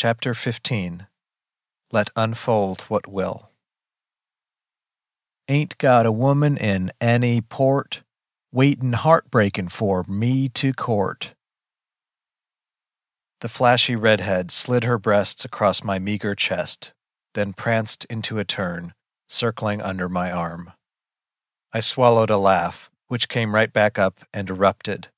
[0.00, 1.08] Chapter 15
[1.90, 3.50] Let Unfold What Will.
[5.48, 8.04] Ain't got a woman in any port
[8.52, 11.34] waitin' heartbreakin' for me to court.
[13.40, 16.92] The flashy redhead slid her breasts across my meager chest,
[17.34, 18.94] then pranced into a turn,
[19.28, 20.74] circling under my arm.
[21.72, 25.08] I swallowed a laugh, which came right back up and erupted,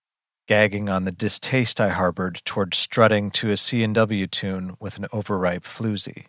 [0.51, 5.63] gagging on the distaste I harbored toward strutting to a C&W tune with an overripe
[5.63, 6.25] floozy.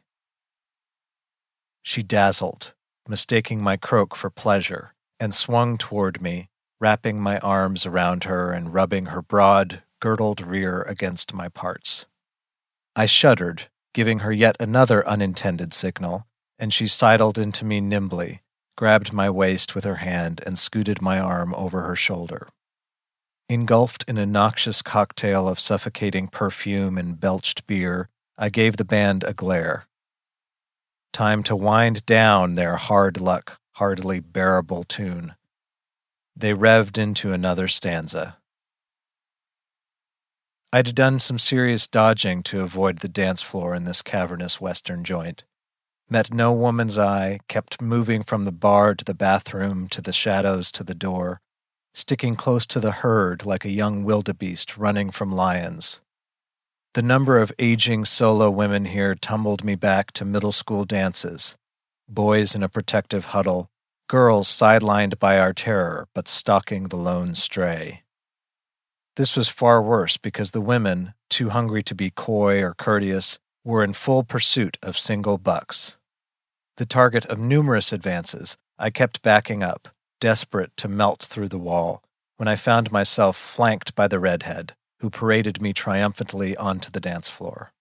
[1.82, 2.74] She dazzled,
[3.08, 6.50] mistaking my croak for pleasure, and swung toward me,
[6.80, 12.06] wrapping my arms around her and rubbing her broad, girdled rear against my parts.
[12.96, 16.28] I shuddered, giving her yet another unintended signal,
[16.60, 18.44] and she sidled into me nimbly,
[18.78, 22.50] grabbed my waist with her hand, and scooted my arm over her shoulder.
[23.52, 29.26] Engulfed in a noxious cocktail of suffocating perfume and belched beer, I gave the band
[29.26, 29.88] a glare.
[31.12, 35.36] Time to wind down their hard luck, hardly bearable tune.
[36.34, 38.38] They revved into another stanza.
[40.72, 45.44] I'd done some serious dodging to avoid the dance floor in this cavernous western joint.
[46.10, 50.72] Met no woman's eye, kept moving from the bar to the bathroom to the shadows
[50.72, 51.42] to the door,
[51.94, 56.02] sticking close to the herd like a young wildebeest running from lions.
[56.94, 61.58] The number of aging solo women here tumbled me back to middle school dances,
[62.08, 63.70] boys in a protective huddle,
[64.08, 68.04] girls sidelined by our terror but stalking the lone stray.
[69.16, 73.84] This was far worse because the women, too hungry to be coy or courteous, were
[73.84, 75.98] in full pursuit of single bucks.
[76.78, 79.90] The target of numerous advances, I kept backing up,
[80.22, 82.02] desperate to melt through the wall,
[82.38, 87.28] when I found myself flanked by the redhead, who paraded me triumphantly onto the dance
[87.28, 87.74] floor.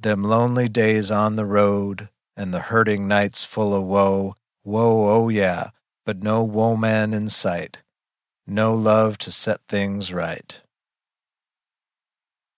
[0.00, 5.28] Them lonely days on the road, and the hurting nights full of woe, woe, oh
[5.28, 5.72] yeah,
[6.06, 7.82] but no woe man in sight
[8.46, 10.62] no love to set things right.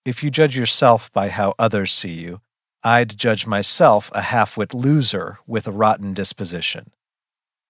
[0.05, 2.41] If you judge yourself by how others see you,
[2.83, 6.91] I'd judge myself a half wit loser with a rotten disposition.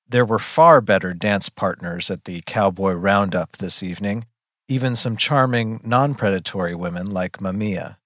[0.09, 4.27] There were far better dance partners at the cowboy roundup this evening,
[4.69, 7.97] even some charming, non predatory women like Mamiya.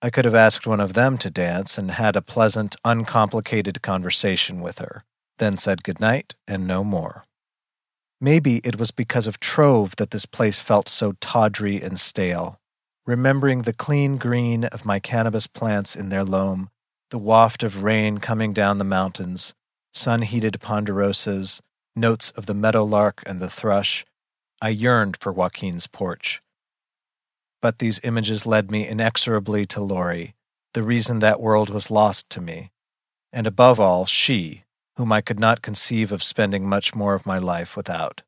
[0.00, 4.60] I could have asked one of them to dance and had a pleasant, uncomplicated conversation
[4.60, 5.04] with her,
[5.38, 7.24] then said good night and no more.
[8.20, 12.60] Maybe it was because of Trove that this place felt so tawdry and stale.
[13.06, 16.68] Remembering the clean green of my cannabis plants in their loam,
[17.10, 19.54] the waft of rain coming down the mountains,
[19.92, 21.60] sun heated ponderosas,
[21.94, 24.04] notes of the meadowlark and the thrush,
[24.60, 26.42] I yearned for Joaquin's porch.
[27.60, 30.34] But these images led me inexorably to Lori,
[30.74, 32.70] the reason that world was lost to me,
[33.32, 34.64] and above all, she,
[34.96, 38.22] whom I could not conceive of spending much more of my life without.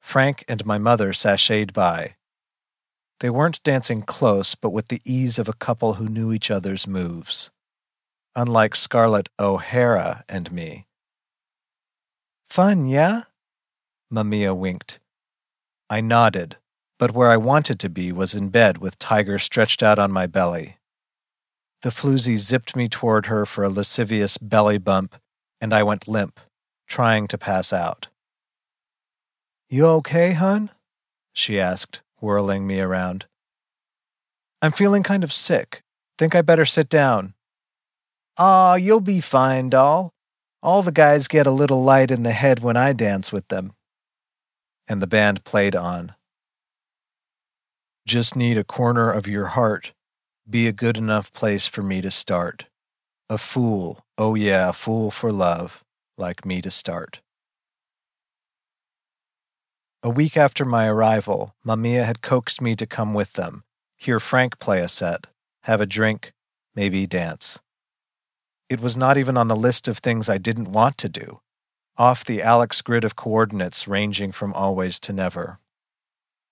[0.00, 2.16] Frank and my mother sashayed by.
[3.20, 6.86] They weren't dancing close, but with the ease of a couple who knew each other's
[6.86, 7.50] moves.
[8.36, 10.86] Unlike Scarlett O'Hara and me.
[12.48, 13.22] Fun, yeah?
[14.12, 15.00] Mamiya winked.
[15.88, 16.56] I nodded,
[16.98, 20.26] but where I wanted to be was in bed with Tiger stretched out on my
[20.26, 20.78] belly.
[21.82, 25.16] The floozy zipped me toward her for a lascivious belly bump,
[25.60, 26.38] and I went limp,
[26.86, 28.08] trying to pass out.
[29.68, 30.70] You okay, hun?
[31.32, 33.26] she asked, whirling me around.
[34.60, 35.82] I'm feeling kind of sick.
[36.18, 37.34] Think I better sit down.
[38.42, 40.14] Ah, you'll be fine, doll.
[40.62, 43.74] All the guys get a little light in the head when I dance with them.
[44.88, 46.14] And the band played on.
[48.06, 49.92] Just need a corner of your heart
[50.50, 52.66] be a good enough place for me to start.
[53.28, 55.84] A fool, oh yeah, a fool for love,
[56.18, 57.20] like me to start.
[60.02, 63.62] A week after my arrival, Mamiya had coaxed me to come with them,
[63.96, 65.26] hear Frank play a set,
[65.64, 66.32] have a drink,
[66.74, 67.60] maybe dance.
[68.70, 71.40] It was not even on the list of things I didn't want to do,
[71.98, 75.58] off the Alex grid of coordinates ranging from always to never.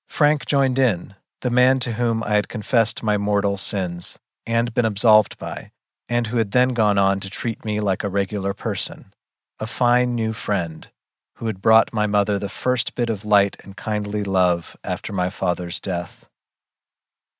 [0.08, 4.84] Frank joined in, the man to whom I had confessed my mortal sins and been
[4.84, 5.70] absolved by,
[6.08, 9.14] and who had then gone on to treat me like a regular person,
[9.60, 10.88] a fine new friend
[11.36, 15.30] who had brought my mother the first bit of light and kindly love after my
[15.30, 16.28] father's death.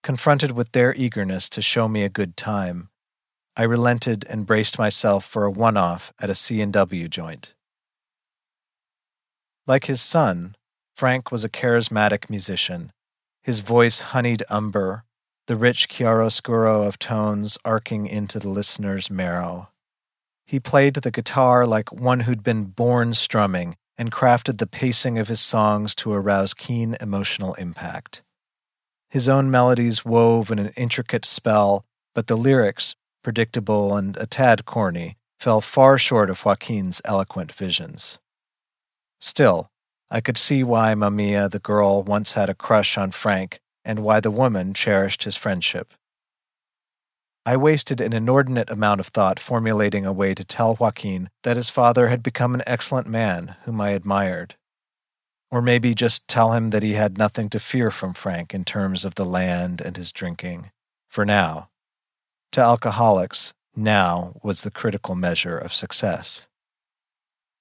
[0.04, 2.90] Confronted with their eagerness to show me a good time,
[3.58, 7.54] I relented and braced myself for a one-off at a C&W joint.
[9.66, 10.54] Like his son,
[10.94, 12.92] Frank was a charismatic musician
[13.48, 15.04] his voice honeyed umber,
[15.46, 19.70] the rich chiaroscuro of tones arcing into the listener's marrow.
[20.46, 25.28] He played the guitar like one who'd been born strumming and crafted the pacing of
[25.28, 28.22] his songs to arouse keen emotional impact.
[29.08, 32.94] His own melodies wove in an intricate spell, but the lyrics,
[33.28, 38.18] predictable and a tad corny, fell far short of Joaquin's eloquent visions.
[39.20, 39.70] Still,
[40.10, 44.20] I could see why Mamiya, the girl, once had a crush on Frank and why
[44.20, 45.92] the woman cherished his friendship.
[47.44, 51.68] I wasted an inordinate amount of thought formulating a way to tell Joaquin that his
[51.68, 54.54] father had become an excellent man whom I admired.
[55.50, 59.04] Or maybe just tell him that he had nothing to fear from Frank in terms
[59.04, 60.70] of the land and his drinking.
[61.10, 61.68] For now.
[62.52, 66.48] To alcoholics, now was the critical measure of success.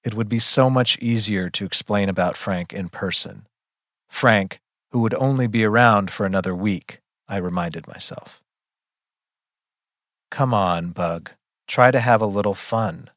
[0.04, 3.48] It would be so much easier to explain about Frank in person.
[4.10, 4.62] Frank,
[4.92, 8.42] who would only be around for another week, I reminded myself.
[10.32, 11.32] Come on, Bug.
[11.68, 13.10] Try to have a little fun.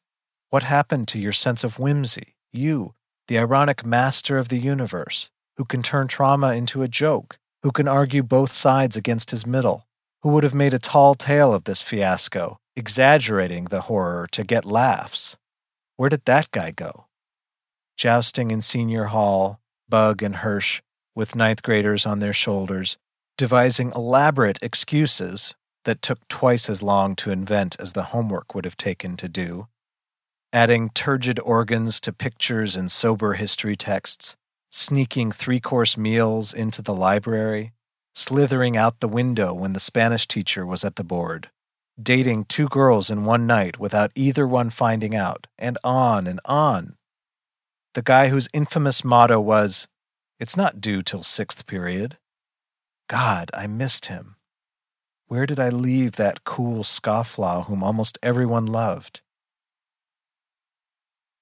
[0.49, 2.35] What happened to your sense of whimsy?
[2.51, 2.93] You,
[3.27, 7.87] the ironic master of the universe, who can turn trauma into a joke, who can
[7.87, 9.87] argue both sides against his middle,
[10.23, 14.65] who would have made a tall tale of this fiasco, exaggerating the horror to get
[14.65, 15.37] laughs.
[15.97, 17.07] Where did that guy go?
[17.97, 19.59] Jousting in senior hall,
[19.89, 20.81] Bug and Hirsch,
[21.15, 22.97] with ninth graders on their shoulders,
[23.37, 28.77] devising elaborate excuses that took twice as long to invent as the homework would have
[28.77, 29.67] taken to do,
[30.53, 34.35] adding turgid organs to pictures and sober history texts,
[34.69, 37.73] sneaking three course meals into the library,
[38.13, 41.49] slithering out the window when the Spanish teacher was at the board,
[42.01, 46.95] dating two girls in one night without either one finding out, and on and on.
[47.93, 49.87] The guy whose infamous motto was,
[50.39, 52.17] It's not due till sixth period.
[53.07, 54.37] God, I missed him.
[55.27, 59.21] Where did I leave that cool scofflaw whom almost everyone loved?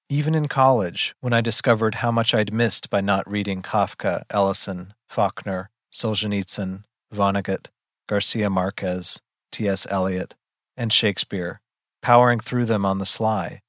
[0.08, 4.94] Even in college, when I discovered how much I'd missed by not reading Kafka, Ellison,
[5.08, 7.66] Faulkner, Solzhenitsyn, Vonnegut,
[8.08, 9.20] Garcia Marquez,
[9.52, 9.86] T.S.
[9.90, 10.34] Eliot,
[10.76, 11.60] and Shakespeare,
[12.02, 13.60] powering through them on the sly,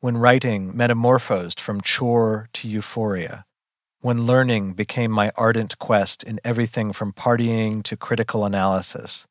[0.00, 3.44] when writing metamorphosed from chore to euphoria,
[4.00, 9.26] when learning became my ardent quest in everything from partying to critical analysis,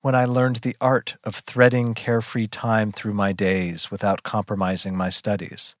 [0.00, 5.10] when I learned the art of threading carefree time through my days without compromising my
[5.10, 5.76] studies,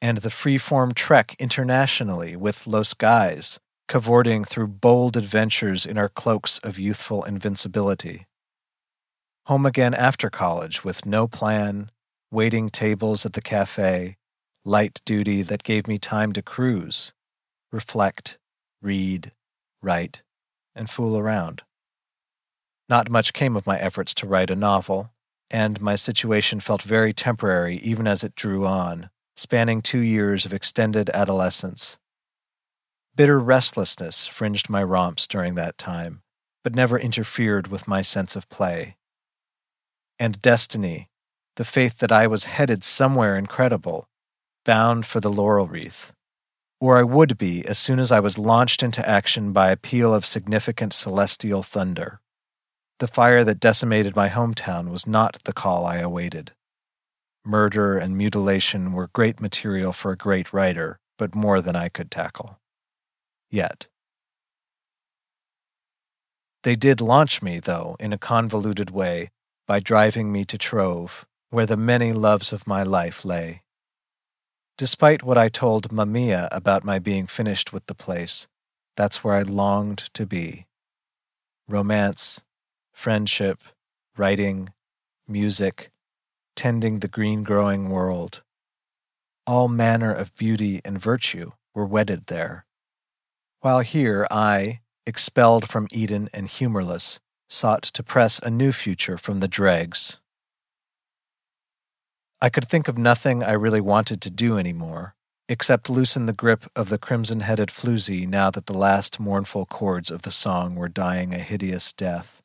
[0.00, 3.58] and the free-form trek internationally with Los Guys,
[3.88, 8.26] cavorting through bold adventures in our cloaks of youthful invincibility
[9.46, 11.90] home again after college with no plan,
[12.30, 14.16] waiting tables at the cafe,
[14.64, 17.12] light duty that gave me time to cruise,
[17.70, 18.38] reflect,
[18.80, 19.32] read,
[19.82, 20.22] write,
[20.74, 21.62] and fool around.
[22.88, 25.10] Not much came of my efforts to write a novel,
[25.50, 30.54] and my situation felt very temporary even as it drew on, spanning two years of
[30.54, 31.98] extended adolescence.
[33.16, 36.22] Bitter restlessness fringed my romps during that time,
[36.62, 38.96] but never interfered with my sense of play
[40.18, 41.08] and destiny,
[41.56, 44.08] the faith that I was headed somewhere incredible,
[44.64, 46.12] bound for the laurel wreath.
[46.80, 50.14] Or I would be as soon as I was launched into action by a peal
[50.14, 52.20] of significant celestial thunder.
[52.98, 56.52] The fire that decimated my hometown was not the call I awaited.
[57.44, 62.10] Murder and mutilation were great material for a great writer, but more than I could
[62.10, 62.58] tackle.
[63.54, 63.86] Yet.
[66.64, 69.30] They did launch me, though, in a convoluted way,
[69.68, 73.62] by driving me to Trove, where the many loves of my life lay.
[74.76, 78.48] Despite what I told Mamiya about my being finished with the place,
[78.96, 80.66] that's where I longed to be.
[81.68, 82.42] Romance,
[82.92, 83.62] friendship,
[84.16, 84.72] writing,
[85.28, 85.92] music,
[86.56, 88.42] tending the green growing world.
[89.46, 92.63] All manner of beauty and virtue were wedded there.
[93.64, 97.18] While here I, expelled from Eden and humorless,
[97.48, 100.20] sought to press a new future from the dregs.
[102.42, 105.14] I could think of nothing I really wanted to do anymore,
[105.48, 110.10] except loosen the grip of the crimson headed floozy now that the last mournful chords
[110.10, 112.42] of the song were dying a hideous death.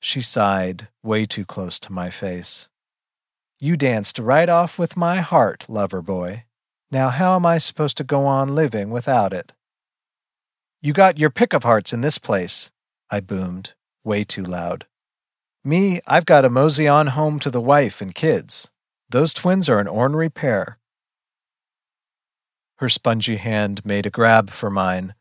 [0.00, 2.70] She sighed, way too close to my face.
[3.60, 6.44] You danced right off with my heart, lover boy.
[6.92, 9.52] Now, how am I supposed to go on living without it?
[10.82, 12.70] You got your pick of hearts in this place,
[13.10, 13.72] I boomed,
[14.04, 14.84] way too loud.
[15.64, 18.68] Me, I've got to mosey on home to the wife and kids.
[19.08, 20.78] Those twins are an ornery pair.
[22.76, 25.14] Her spongy hand made a grab for mine,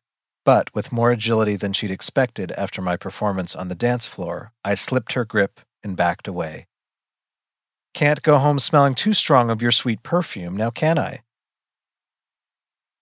[0.44, 4.76] But with more agility than she'd expected after my performance on the dance floor, I
[4.76, 6.68] slipped her grip and backed away.
[7.94, 11.22] Can't go home smelling too strong of your sweet perfume, now can I?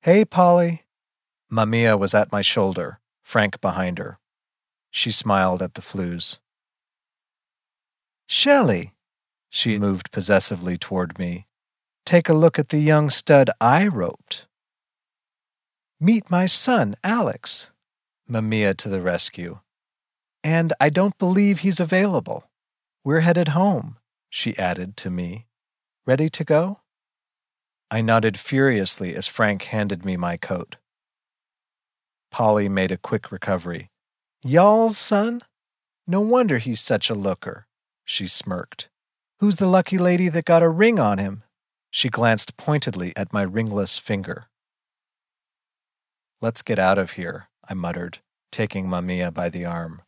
[0.02, 0.84] Hey, Polly.
[1.52, 4.18] Mamiya was at my shoulder, Frank behind her.
[4.92, 6.40] She smiled at the flues.
[8.26, 8.94] Shelley,
[9.50, 11.48] she moved possessively toward me.
[12.06, 14.48] Take a look at the young stud I roped.
[16.00, 17.74] Meet my son, Alex.
[18.30, 19.60] Mamiya to the rescue.
[20.46, 22.50] And I don't believe he's available.
[23.04, 23.98] We're headed home,
[24.30, 25.48] she added to me.
[26.06, 26.80] Ready to go?
[27.92, 30.76] I nodded furiously as Frank handed me my coat.
[32.32, 33.90] Polly made a quick recovery.
[34.44, 35.42] Y'all's son?
[36.06, 37.68] No wonder he's such a looker,
[38.06, 38.90] she smirked.
[39.40, 41.44] Who's the lucky lady that got a ring on him?
[41.92, 44.48] She glanced pointedly at my ringless finger.
[46.42, 48.20] Let's get out of here, I muttered,
[48.52, 50.02] taking Mamiya by the arm.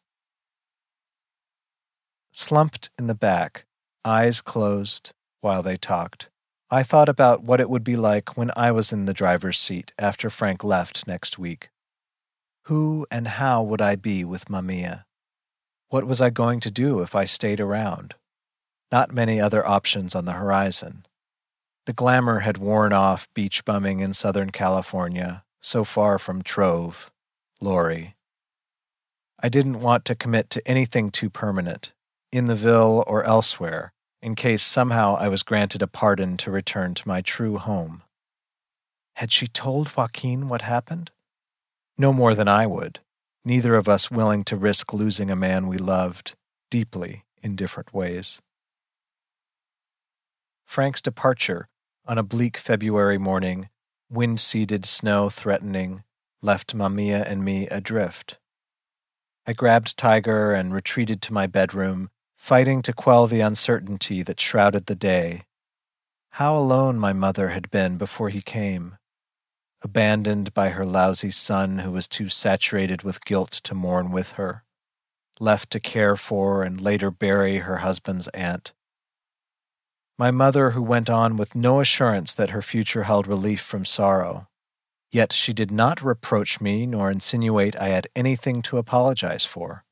[2.31, 3.65] Slumped in the back,
[4.05, 5.11] eyes closed,
[5.41, 6.29] while they talked,
[6.73, 9.91] I thought about what it would be like when I was in the driver's seat
[9.99, 11.69] after Frank left next week.
[12.67, 15.03] Who and how would I be with Mamiya?
[15.89, 18.15] What was I going to do if I stayed around?
[18.89, 21.05] Not many other options on the horizon.
[21.87, 27.11] The glamour had worn off beach bumming in Southern California, so far from Trove,
[27.59, 28.15] Lori.
[29.43, 31.91] I didn't want to commit to anything too permanent,
[32.31, 36.93] in the Ville or elsewhere, in case somehow I was granted a pardon to return
[36.93, 38.03] to my true home.
[39.15, 41.11] Had she told Joaquin what happened?
[41.97, 42.99] No more than I would,
[43.43, 46.35] neither of us willing to risk losing a man we loved
[46.69, 48.41] deeply in different ways.
[50.65, 51.67] Frank's departure
[52.05, 53.69] on a bleak February morning,
[54.09, 56.03] wind seeded snow threatening,
[56.41, 58.37] left Mamiya and me adrift.
[59.45, 62.09] I grabbed Tiger and retreated to my bedroom
[62.41, 65.43] fighting to quell the uncertainty that shrouded the day.
[66.31, 68.97] How alone my mother had been before he came,
[69.83, 74.63] abandoned by her lousy son who was too saturated with guilt to mourn with her,
[75.39, 78.73] left to care for and later bury her husband's aunt.
[80.17, 84.47] My mother who went on with no assurance that her future held relief from sorrow.
[85.11, 89.85] Yet she did not reproach me nor insinuate I had anything to apologize for.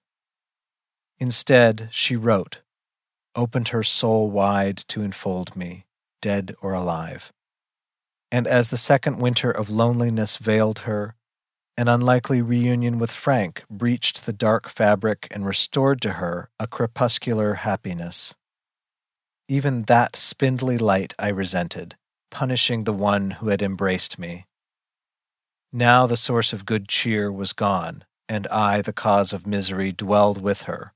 [1.19, 2.61] Instead, she wrote,
[3.35, 5.85] opened her soul wide to enfold me,
[6.21, 7.31] dead or alive.
[8.31, 11.15] And as the second winter of loneliness veiled her,
[11.77, 17.55] an unlikely reunion with Frank breached the dark fabric and restored to her a crepuscular
[17.55, 18.35] happiness.
[19.47, 21.95] Even that spindly light I resented,
[22.29, 24.45] punishing the one who had embraced me.
[25.71, 30.41] Now the source of good cheer was gone, and I, the cause of misery, dwelled
[30.41, 30.93] with her,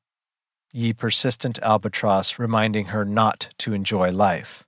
[0.73, 4.65] ye persistent albatross reminding her not to enjoy life.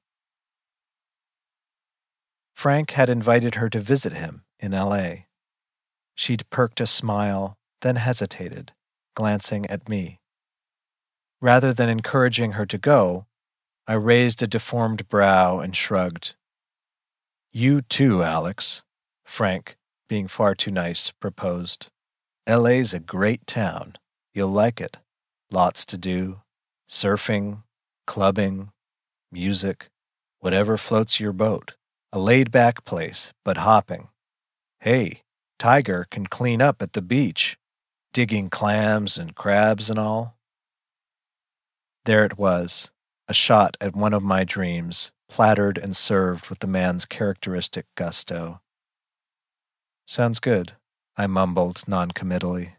[2.54, 5.26] Frank had invited her to visit him in L.A.
[6.14, 8.72] She'd perked a smile, then hesitated,
[9.16, 10.20] glancing at me.
[11.42, 13.26] Rather than encouraging her to go,
[13.88, 16.36] I raised a deformed brow and shrugged.
[17.52, 18.84] You too, Alex,
[19.26, 19.76] Frank,
[20.08, 21.90] being far too nice, proposed.
[22.48, 23.96] LA's a great town.
[24.34, 24.98] You'll like it.
[25.56, 26.42] Lots to do
[26.90, 27.64] surfing,
[28.06, 28.72] clubbing,
[29.32, 29.88] music,
[30.42, 31.76] whatever floats your boat.
[32.12, 34.10] A laid back place, but hopping.
[34.82, 35.22] Hey,
[35.58, 37.58] Tiger can clean up at the beach,
[38.12, 40.38] digging clams and crabs and all.
[42.04, 42.92] There it was,
[43.30, 48.60] a shot at one of my dreams, plattered and served with the man's characteristic gusto.
[50.06, 50.74] Sounds good,
[51.16, 52.75] I mumbled noncommittally.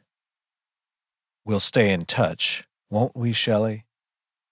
[1.47, 3.85] We'll stay in touch, won't we, Shelley?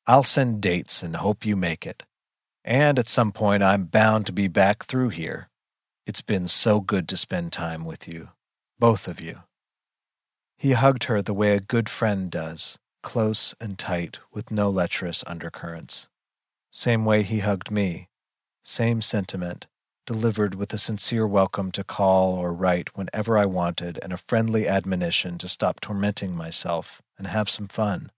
[0.06, 2.04] I'll send dates and hope you make it.
[2.64, 5.48] And at some point, I'm bound to be back through here.
[6.06, 8.28] It's been so good to spend time with you,
[8.78, 9.40] both of you.
[10.56, 15.24] He hugged her the way a good friend does, close and tight, with no lecherous
[15.26, 16.06] undercurrents.
[16.70, 18.08] Same way he hugged me,
[18.62, 19.66] same sentiment,
[20.06, 24.68] delivered with a sincere welcome to call or write whenever I wanted and a friendly
[24.68, 28.10] admonition to stop tormenting myself and have some fun.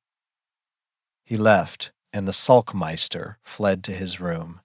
[1.24, 4.60] He left, and the sulkmeister fled to his room.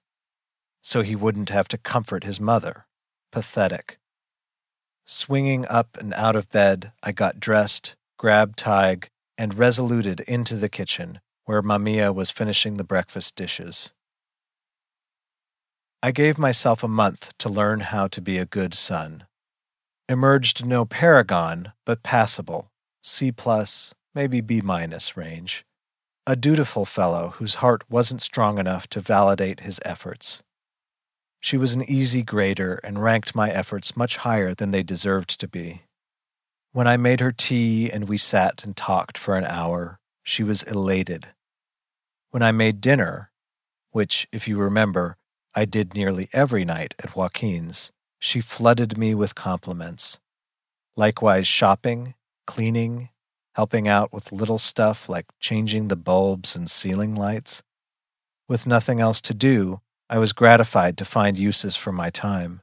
[0.81, 2.85] So he wouldn't have to comfort his mother.
[3.31, 3.99] Pathetic.
[5.05, 10.69] Swinging up and out of bed, I got dressed, grabbed Tig, and resoluted into the
[10.69, 13.91] kitchen, where Mamiya was finishing the breakfast dishes.
[16.03, 19.25] I gave myself a month to learn how to be a good son.
[20.09, 22.71] emerged no paragon, but passable,
[23.03, 25.63] C plus, maybe B minus range.
[26.25, 30.41] A dutiful fellow whose heart wasn't strong enough to validate his efforts.
[31.39, 35.47] She was an easy grader and ranked my efforts much higher than they deserved to
[35.47, 35.83] be.
[36.73, 40.63] When I made her tea and we sat and talked for an hour, she was
[40.63, 41.27] elated.
[42.31, 43.31] When I made dinner,
[43.91, 45.17] which, if you remember,
[45.53, 50.19] I did nearly every night at Joaquin's, she flooded me with compliments.
[50.95, 52.15] Likewise, shopping,
[52.47, 53.09] cleaning,
[53.55, 57.63] helping out with little stuff like changing the bulbs and ceiling lights.
[58.47, 62.61] With nothing else to do, I was gratified to find uses for my time.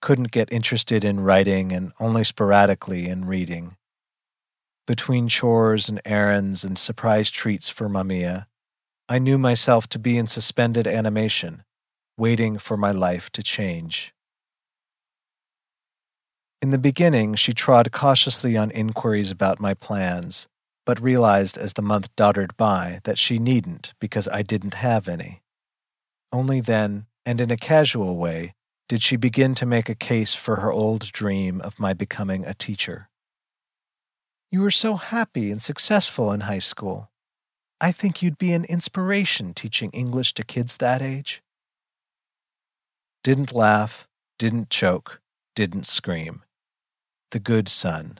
[0.00, 3.76] Couldn't get interested in writing and only sporadically in reading.
[4.86, 8.46] Between chores and errands and surprise treats for Mamiya,
[9.08, 11.64] I knew myself to be in suspended animation,
[12.18, 14.12] waiting for my life to change.
[16.60, 20.48] In the beginning, she trod cautiously on inquiries about my plans,
[20.84, 25.42] but realized as the month doddered by that she needn't because I didn't have any.
[26.32, 28.54] Only then, and in a casual way,
[28.88, 32.54] did she begin to make a case for her old dream of my becoming a
[32.54, 33.08] teacher.
[34.50, 37.10] You were so happy and successful in high school.
[37.80, 41.42] I think you'd be an inspiration teaching English to kids that age.
[43.24, 44.08] Didn't laugh,
[44.38, 45.20] didn't choke,
[45.54, 46.42] didn't scream
[47.30, 48.18] the good son.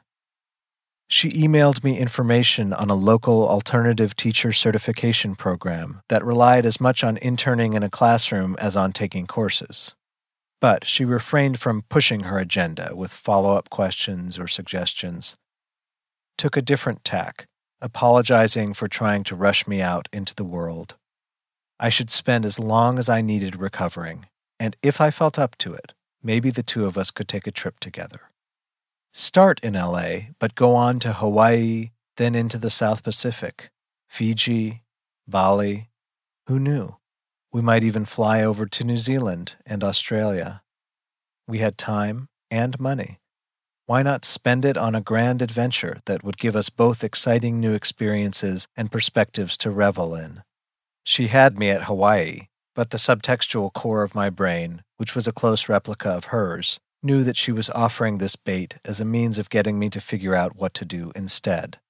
[1.09, 7.03] She emailed me information on a local alternative teacher certification program that relied as much
[7.03, 9.95] on interning in a classroom as on taking courses.
[10.61, 15.39] But she refrained from pushing her agenda with follow up questions or suggestions.
[16.37, 17.47] Took a different tack,
[17.81, 20.97] apologizing for trying to rush me out into the world.
[21.81, 24.27] I should spend as long as I needed recovering,
[24.59, 27.53] and if I felt up to it, maybe the two of us could take a
[27.53, 28.29] trip together
[29.13, 33.71] start in LA, but go on to Hawaii, then into the South Pacific,
[34.09, 34.83] Fiji,
[35.27, 35.89] Bali.
[36.47, 36.97] Who knew?
[37.53, 40.63] We might even fly over to New Zealand and Australia.
[41.47, 43.19] We had time and money.
[43.87, 47.75] Why not spend it on a grand adventure that would give us both exciting new
[47.75, 50.43] experiences and perspectives to revel in?
[51.05, 52.48] She had me at Hawaii,
[52.79, 57.25] but the subtextual core of my brain, which was a close replica of hers, knew
[57.25, 60.55] that she was offering this bait as a means of getting me to figure out
[60.55, 61.81] what to do instead.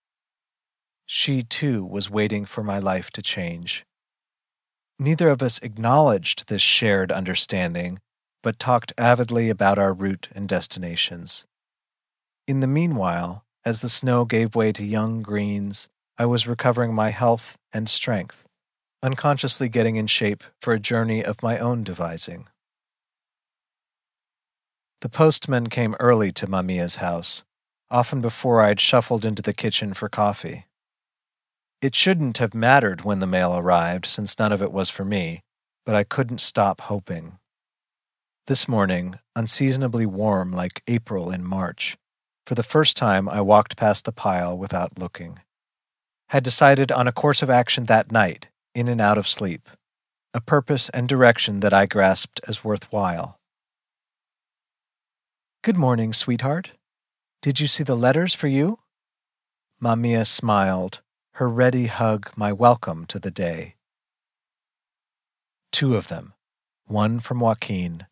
[1.04, 3.84] She, too, was waiting for my life to change.
[4.98, 7.98] Neither of us acknowledged this shared understanding,
[8.42, 11.44] but talked avidly about our route and destinations.
[12.46, 17.10] In the meanwhile, as the snow gave way to young greens, I was recovering my
[17.10, 18.47] health and strength,
[19.02, 22.48] unconsciously getting in shape for a journey of my own devising.
[25.00, 27.44] The postman came early to Mamiya's house,
[27.90, 30.66] often before I had shuffled into the kitchen for coffee.
[31.80, 35.42] It shouldn't have mattered when the mail arrived, since none of it was for me,
[35.86, 37.38] but I couldn't stop hoping.
[38.48, 41.96] This morning, unseasonably warm like April in March,
[42.44, 45.40] for the first time I walked past the pile without looking.
[46.30, 49.68] Had decided on a course of action that night, in and out of sleep,
[50.32, 53.40] a purpose and direction that I grasped as worthwhile.
[55.64, 56.74] Good morning, sweetheart.
[57.42, 58.78] Did you see the letters for you?
[59.82, 61.00] Mamiya smiled,
[61.32, 63.74] her ready hug my welcome to the day.
[65.72, 66.34] Two of them,
[66.86, 68.06] one from Joaquin,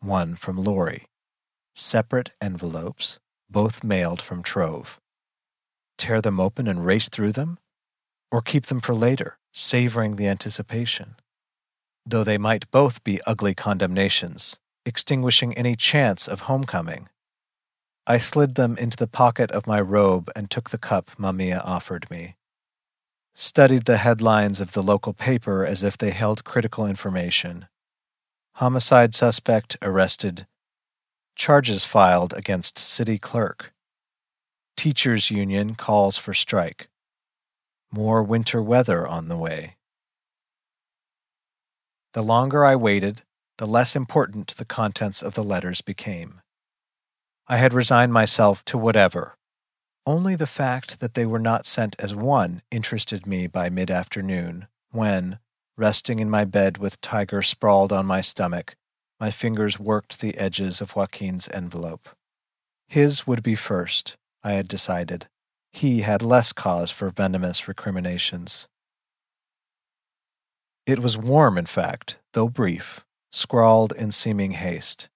[0.00, 1.04] one from Lori.
[1.76, 4.98] Separate envelopes, both mailed from Trove.
[5.98, 7.58] Tear them open and race through them?
[8.32, 11.16] Or keep them for later, savoring the anticipation?
[12.06, 17.08] Though they might both be ugly condemnations, extinguishing any chance of homecoming.
[18.06, 22.10] I slid them into the pocket of my robe and took the cup Mamiya offered
[22.10, 22.36] me.
[23.34, 27.66] Studied the headlines of the local paper as if they held critical information.
[28.56, 30.46] Homicide suspect arrested.
[31.36, 33.72] Charges filed against city clerk.
[34.76, 36.89] Teachers' union calls for strike.
[37.92, 39.76] More winter weather on the way.
[42.12, 43.22] The longer I waited,
[43.58, 46.40] the less important the contents of the letters became.
[47.46, 49.36] I had resigned myself to whatever.
[50.06, 54.68] Only the fact that they were not sent as one interested me by mid afternoon,
[54.90, 55.38] when,
[55.76, 58.76] resting in my bed with Tiger sprawled on my stomach,
[59.18, 62.08] my fingers worked the edges of Joaquin's envelope.
[62.88, 65.28] His would be first, I had decided.
[65.72, 68.68] He had less cause for venomous recriminations.
[70.86, 75.08] It was warm, in fact, though brief, scrawled in seeming haste.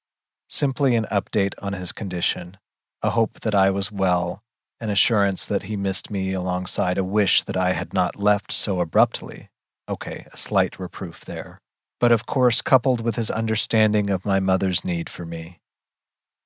[0.48, 2.56] simply an update on his condition,
[3.02, 4.42] a hope that I was well,
[4.80, 8.80] an assurance that he missed me alongside a wish that I had not left so
[8.80, 9.48] abruptly.
[9.88, 11.58] Okay, a slight reproof there.
[12.00, 15.58] But of course, coupled with his understanding of my mother's need for me.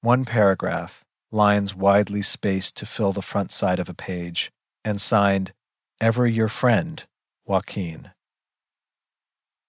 [0.00, 4.50] One paragraph, lines widely spaced to fill the front side of a page,
[4.84, 5.52] and signed,
[6.00, 7.04] Ever your friend,
[7.44, 8.12] Joaquin.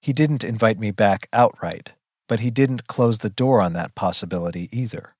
[0.01, 1.93] He didn't invite me back outright,
[2.27, 5.15] but he didn't close the door on that possibility either.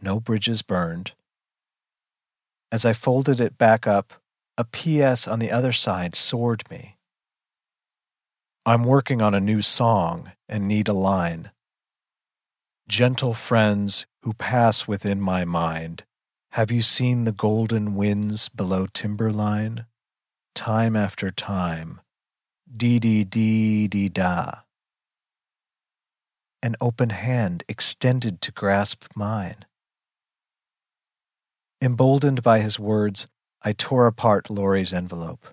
[0.00, 1.12] No bridges burned.
[2.70, 4.14] As I folded it back up,
[4.58, 5.28] a P.S.
[5.28, 6.96] on the other side soared me.
[8.64, 11.50] I'm working on a new song and need a line.
[12.88, 16.02] Gentle friends who pass within my mind,
[16.50, 19.86] have you seen the golden winds below timberline?
[20.52, 22.00] Time after time,
[22.76, 24.62] dee dee dee dee da.
[26.60, 29.64] An open hand extended to grasp mine.
[31.80, 33.28] Emboldened by his words,
[33.62, 35.46] I tore apart Lori's envelope.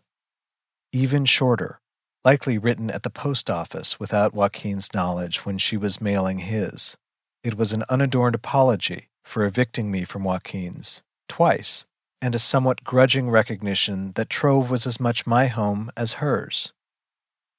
[0.92, 1.80] Even shorter,
[2.26, 6.98] likely written at the post office without Joaquin's knowledge when she was mailing his.
[7.44, 11.86] It was an unadorned apology for evicting me from Joaquin's, twice,
[12.22, 16.72] and a somewhat grudging recognition that Trove was as much my home as hers.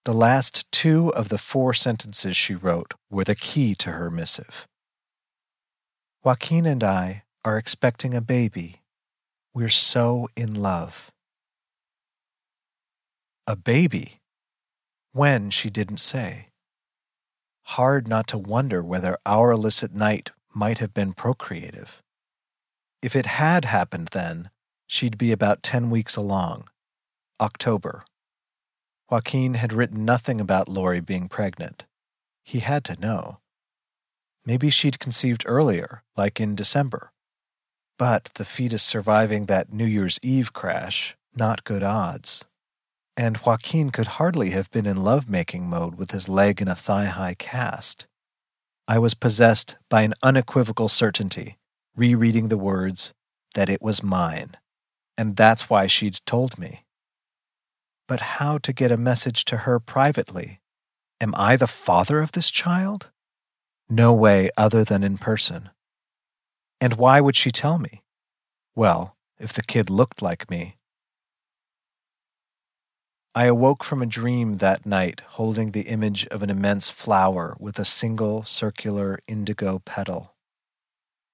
[0.07, 4.67] The last two of the four sentences she wrote were the key to her missive.
[6.23, 8.81] Joaquin and I are expecting a baby.
[9.53, 11.13] We're so in love.
[13.47, 14.21] A baby?
[15.13, 16.47] When, she didn't say.
[17.69, 22.03] Hard not to wonder whether our illicit night might have been procreative.
[23.03, 24.51] If it had happened then,
[24.87, 26.69] she'd be about ten weeks along.
[27.41, 28.05] October.
[29.11, 31.85] Joaquin had written nothing about Lori being pregnant.
[32.45, 33.41] He had to know.
[34.47, 37.13] Maybe she'd conceived earlier, like in December.
[37.99, 42.45] But the fetus surviving that New Year's Eve crash, not good odds.
[43.17, 47.35] And Joaquin could hardly have been in love-making mode with his leg in a thigh-high
[47.35, 48.07] cast.
[48.89, 51.57] I was possessed by an unequivocal certainty,
[51.97, 53.15] rereading the words,
[53.55, 54.57] that it was mine.
[55.17, 56.85] And that's why she'd told me.
[58.09, 60.61] But how to get a message to her privately?
[61.21, 63.11] Am I the father of this child?
[63.89, 65.71] No way other than in person.
[66.81, 68.03] And why would she tell me?
[68.75, 70.77] Well, if the kid looked like me.
[73.37, 77.81] I awoke from a dream that night holding the image of an immense flower with
[77.81, 80.37] a single circular indigo petal.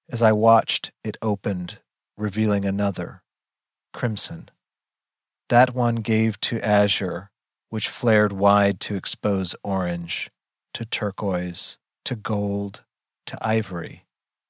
[0.09, 1.77] As I watched, it opened,
[2.17, 3.21] revealing another,
[3.93, 4.49] crimson.
[5.49, 7.29] That one gave to azure,
[7.69, 10.31] which flared wide to expose orange,
[10.73, 12.83] to turquoise, to gold,
[13.27, 14.05] to ivory,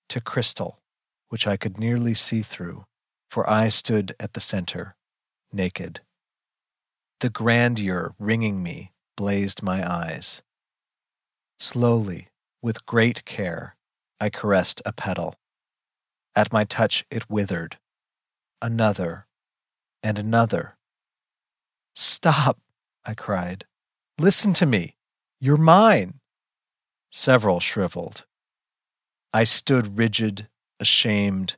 [0.07, 0.79] to crystal,
[1.27, 2.85] which I could nearly see through,
[3.29, 4.95] for I stood at the center,
[5.51, 5.99] naked.
[7.21, 10.41] The grandeur ringing me blazed my eyes.
[11.59, 12.29] Slowly,
[12.63, 13.75] with great care,
[14.19, 15.35] I caressed a petal.
[16.35, 17.77] At my touch, it withered.
[18.59, 19.27] Another,
[20.01, 20.77] and another.
[21.93, 22.57] Stop,
[23.05, 23.65] I cried.
[24.17, 24.95] Listen to me.
[25.39, 26.21] You're mine.
[27.11, 28.25] Several shriveled.
[29.31, 30.47] I stood rigid,
[30.79, 31.57] ashamed,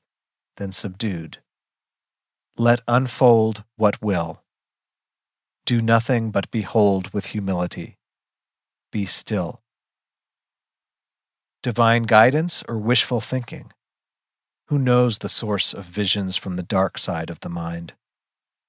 [0.57, 1.37] then subdued.
[2.57, 4.42] Let unfold what will.
[5.65, 7.95] Do nothing but behold with humility.
[8.91, 9.61] Be still.
[11.61, 13.71] Divine guidance or wishful thinking?
[14.67, 17.93] Who knows the source of visions from the dark side of the mind?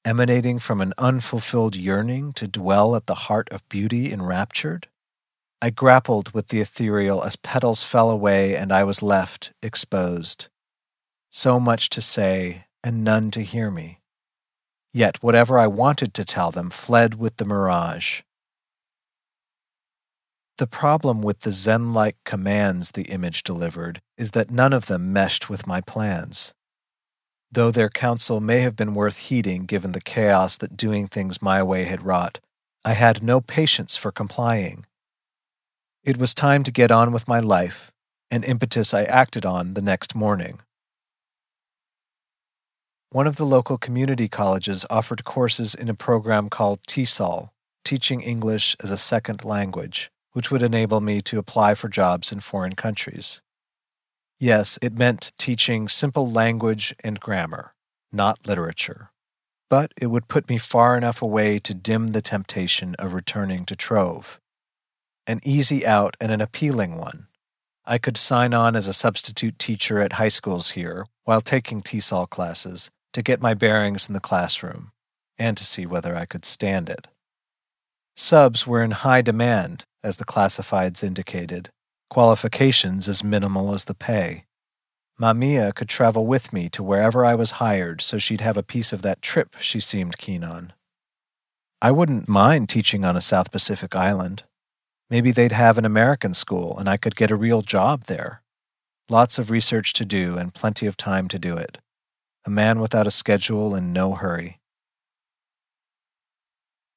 [0.05, 4.87] Emanating from an unfulfilled yearning to dwell at the heart of beauty enraptured?
[5.61, 10.49] I grappled with the ethereal as petals fell away and I was left exposed.
[11.31, 13.99] So much to say and none to hear me.
[14.95, 18.23] Yet whatever I wanted to tell them fled with the mirage.
[20.59, 25.13] The problem with the Zen like commands the image delivered is that none of them
[25.13, 26.55] meshed with my plans.
[27.51, 31.61] Though their counsel may have been worth heeding given the chaos that doing things my
[31.61, 32.39] way had wrought,
[32.85, 34.87] I had no patience for complying.
[36.05, 37.91] It was time to get on with my life,
[38.31, 40.61] an impetus I acted on the next morning.
[43.15, 47.51] One of the local community colleges offered courses in a program called TESOL,
[47.85, 52.41] Teaching English as a Second Language, which would enable me to apply for jobs in
[52.41, 53.41] foreign countries.
[54.41, 57.77] Yes, it meant teaching simple language and grammar,
[58.11, 59.13] not literature.
[59.71, 63.77] But it would put me far enough away to dim the temptation of returning to
[63.77, 64.41] Trove.
[65.25, 67.29] An easy out and an appealing one.
[67.87, 72.29] I could sign on as a substitute teacher at high schools here while taking TESOL
[72.29, 74.91] classes to get my bearings in the classroom
[75.39, 77.09] and to see whether I could stand it.
[78.17, 81.71] Subs were in high demand, as the classifieds indicated,
[82.11, 84.45] qualifications as minimal as the pay.
[85.21, 88.93] Mamiya could travel with me to wherever I was hired so she'd have a piece
[88.93, 90.73] of that trip she seemed keen on.
[91.81, 94.43] I wouldn't mind teaching on a South Pacific island.
[95.11, 98.43] Maybe they'd have an American school and I could get a real job there.
[99.09, 101.79] Lots of research to do and plenty of time to do it.
[102.47, 104.61] A man without a schedule and no hurry.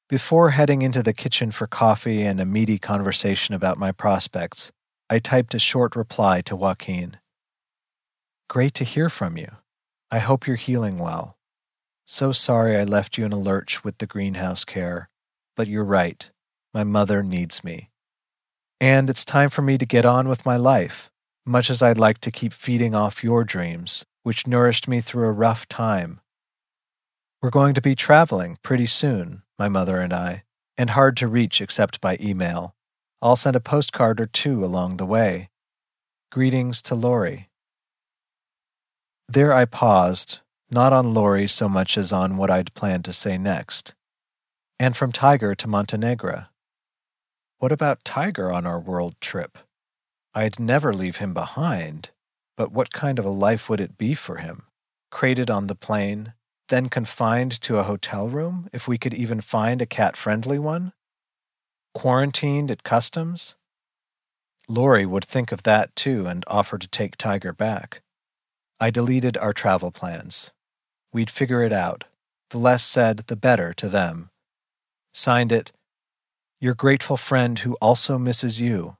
[0.09, 4.71] Before heading into the kitchen for coffee and a meaty conversation about my prospects,
[5.09, 7.19] I typed a short reply to Joaquin.
[8.49, 9.47] Great to hear from you.
[10.09, 11.37] I hope you're healing well.
[12.05, 15.09] So sorry I left you in a lurch with the greenhouse care,
[15.57, 16.29] but you're right.
[16.73, 17.89] My mother needs me.
[18.79, 21.11] And it's time for me to get on with my life,
[21.45, 25.31] much as I'd like to keep feeding off your dreams, which nourished me through a
[25.31, 26.19] rough time.
[27.41, 30.43] We're going to be traveling pretty soon, my mother and I,
[30.77, 32.75] and hard to reach except by email.
[33.21, 35.49] I'll send a postcard or two along the way.
[36.29, 37.47] Greetings to Lori.
[39.29, 43.37] There I paused, not on Lori so much as on what I'd planned to say
[43.37, 43.95] next.
[44.77, 46.47] And from Tiger to Montenegro.
[47.59, 49.57] What about Tiger on our world trip?
[50.35, 52.11] I'd never leave him behind,
[52.57, 54.63] but what kind of a life would it be for him?
[55.11, 56.33] Crated on the plane,
[56.67, 60.91] then confined to a hotel room if we could even find a cat friendly one?
[61.93, 63.55] Quarantined at customs?
[64.67, 68.01] Lori would think of that too and offer to take Tiger back.
[68.79, 70.51] I deleted our travel plans.
[71.13, 72.03] We'd figure it out.
[72.49, 74.29] The less said, the better to them.
[75.13, 75.71] Signed it,
[76.59, 78.97] Your grateful friend who also misses you,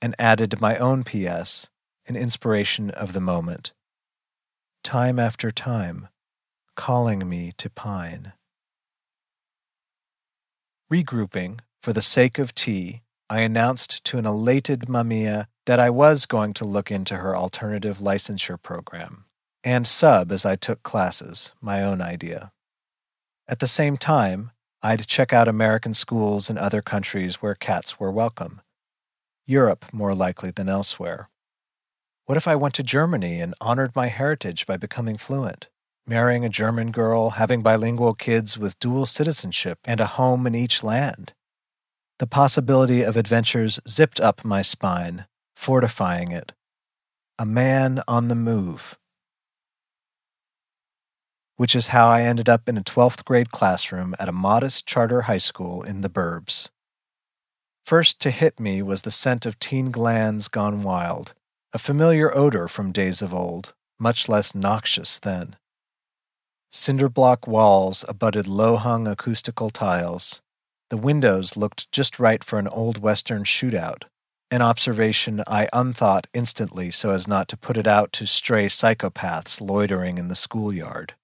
[0.00, 1.68] and added my own P.S.,
[2.08, 3.72] an inspiration of the moment.
[4.82, 6.08] Time after time,
[6.74, 8.32] calling me to pine.
[10.90, 16.24] Regrouping, for the sake of tea, I announced to an elated Mamiya that I was
[16.24, 19.26] going to look into her alternative licensure program
[19.62, 22.52] and sub as I took classes, my own idea.
[23.46, 28.10] At the same time, I'd check out American schools in other countries where cats were
[28.10, 28.62] welcome.
[29.46, 31.28] Europe more likely than elsewhere.
[32.28, 35.70] What if I went to Germany and honored my heritage by becoming fluent,
[36.06, 40.84] marrying a German girl, having bilingual kids with dual citizenship and a home in each
[40.84, 41.32] land?
[42.18, 45.24] The possibility of adventures zipped up my spine,
[45.56, 46.52] fortifying it.
[47.38, 48.98] A man on the move.
[51.56, 55.22] Which is how I ended up in a 12th grade classroom at a modest charter
[55.22, 56.68] high school in the burbs.
[57.86, 61.32] First to hit me was the scent of teen glands gone wild,
[61.74, 65.56] a familiar odor from days of old, much less noxious then.
[66.70, 70.40] Cinder block walls abutted low hung acoustical tiles.
[70.90, 74.04] The windows looked just right for an old Western shootout,
[74.50, 79.60] an observation I unthought instantly so as not to put it out to stray psychopaths
[79.60, 81.14] loitering in the schoolyard.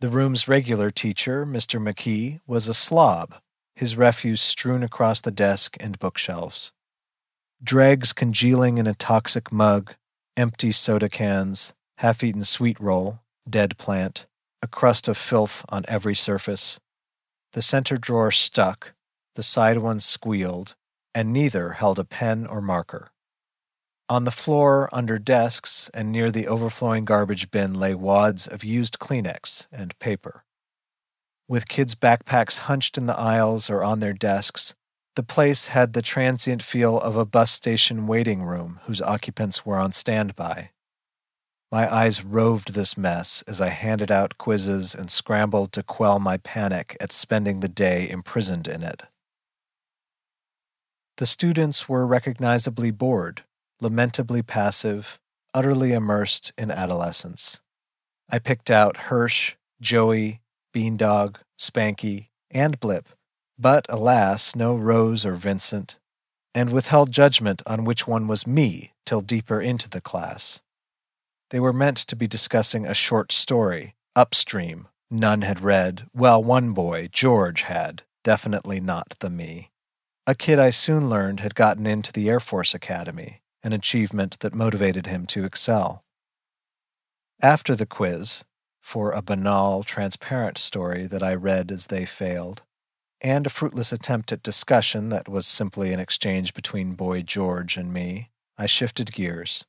[0.00, 1.80] The room's regular teacher, Mr.
[1.80, 3.36] McKee, was a slob,
[3.76, 6.72] his refuse strewn across the desk and bookshelves.
[7.64, 9.94] Dregs congealing in a toxic mug,
[10.36, 14.26] empty soda cans, half eaten sweet roll, dead plant,
[14.62, 16.80] a crust of filth on every surface.
[17.52, 18.94] The center drawer stuck,
[19.36, 20.74] the side ones squealed,
[21.14, 23.12] and neither held a pen or marker.
[24.08, 28.98] On the floor, under desks, and near the overflowing garbage bin lay wads of used
[28.98, 30.42] Kleenex and paper.
[31.46, 34.74] With kids' backpacks hunched in the aisles or on their desks,
[35.14, 39.76] the place had the transient feel of a bus station waiting room whose occupants were
[39.76, 40.70] on standby.
[41.70, 46.36] My eyes roved this mess as I handed out quizzes and scrambled to quell my
[46.38, 49.02] panic at spending the day imprisoned in it.
[51.16, 53.44] The students were recognizably bored,
[53.80, 55.18] lamentably passive,
[55.54, 57.60] utterly immersed in adolescence.
[58.30, 60.40] I picked out Hirsch, Joey,
[60.74, 63.08] Beandog, Spanky, and Blip,
[63.58, 65.98] but alas, no Rose or Vincent,
[66.54, 70.60] and withheld judgment on which one was me till deeper into the class.
[71.50, 76.72] They were meant to be discussing a short story, Upstream, none had read, well, one
[76.72, 79.70] boy, George, had, definitely not the me.
[80.26, 84.54] A kid I soon learned had gotten into the Air Force Academy, an achievement that
[84.54, 86.04] motivated him to excel.
[87.40, 88.44] After the quiz,
[88.80, 92.62] for a banal, transparent story that I read as they failed,
[93.22, 97.92] and a fruitless attempt at discussion that was simply an exchange between boy George and
[97.92, 99.64] me, I shifted gears.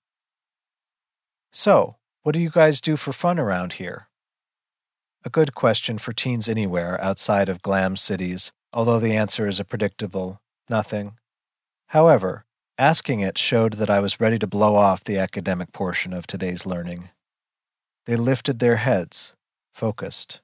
[1.52, 4.08] So, what do you guys do for fun around here?
[5.24, 9.66] A good question for teens anywhere outside of glam cities, although the answer is a
[9.66, 11.18] predictable nothing.
[11.89, 12.46] However,
[12.80, 16.66] asking it showed that I was ready to blow off the academic portion of today's
[16.66, 17.10] learning.
[18.06, 19.36] They lifted their heads,
[19.74, 20.42] focused.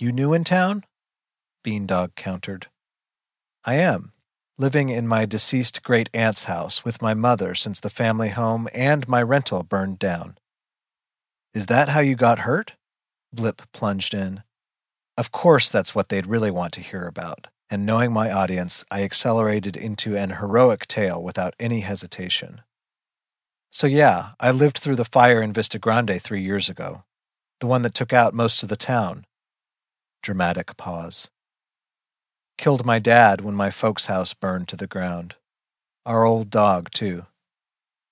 [0.00, 0.84] You new in town?
[1.66, 2.68] Beandog countered.
[3.64, 4.12] I am,
[4.56, 9.08] living in my deceased great aunt's house with my mother since the family home and
[9.08, 10.38] my rental burned down.
[11.52, 12.74] Is that how you got hurt?
[13.32, 14.44] Blip plunged in.
[15.18, 19.02] Of course, that's what they'd really want to hear about, and knowing my audience, I
[19.02, 22.60] accelerated into an heroic tale without any hesitation.
[23.72, 27.02] So, yeah, I lived through the fire in Vista Grande three years ago,
[27.58, 29.26] the one that took out most of the town.
[30.22, 31.28] Dramatic pause.
[32.58, 35.36] Killed my dad when my folks' house burned to the ground.
[36.04, 37.26] Our old dog, too.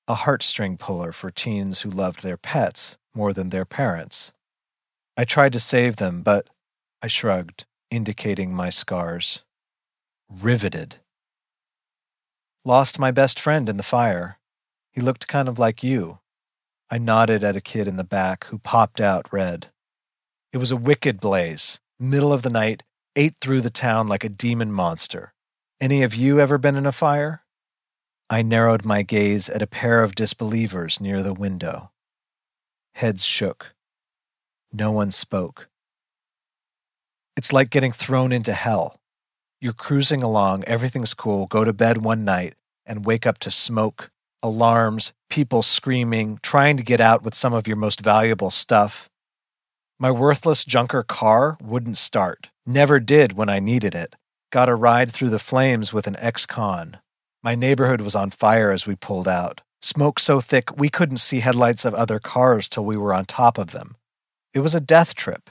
[0.07, 4.33] A heartstring puller for teens who loved their pets more than their parents.
[5.17, 6.49] I tried to save them, but
[7.03, 9.45] I shrugged, indicating my scars.
[10.29, 10.97] Riveted.
[12.65, 14.39] Lost my best friend in the fire.
[14.93, 16.19] He looked kind of like you.
[16.91, 19.69] I nodded at a kid in the back who popped out red.
[20.53, 22.83] It was a wicked blaze, middle of the night,
[23.17, 25.33] ate through the town like a demon monster.
[25.81, 27.43] Any of you ever been in a fire?
[28.31, 31.91] I narrowed my gaze at a pair of disbelievers near the window.
[32.95, 33.75] Heads shook.
[34.73, 35.69] No one spoke.
[37.37, 39.01] It's like getting thrown into hell.
[39.61, 42.55] You're cruising along, everything's cool, go to bed one night,
[42.87, 44.11] and wake up to smoke,
[44.43, 49.09] alarms, people screaming, trying to get out with some of your most valuable stuff.
[49.99, 52.51] My worthless junker car wouldn't start.
[52.67, 54.17] Never did when I needed it.
[54.51, 56.99] Got a ride through the flames with an ex con.
[57.45, 59.61] My neighborhood was on fire as we pulled out.
[59.83, 63.57] Smoke so thick we couldn't see headlights of other cars till we were on top
[63.57, 63.97] of them.
[64.53, 65.49] It was a death trip.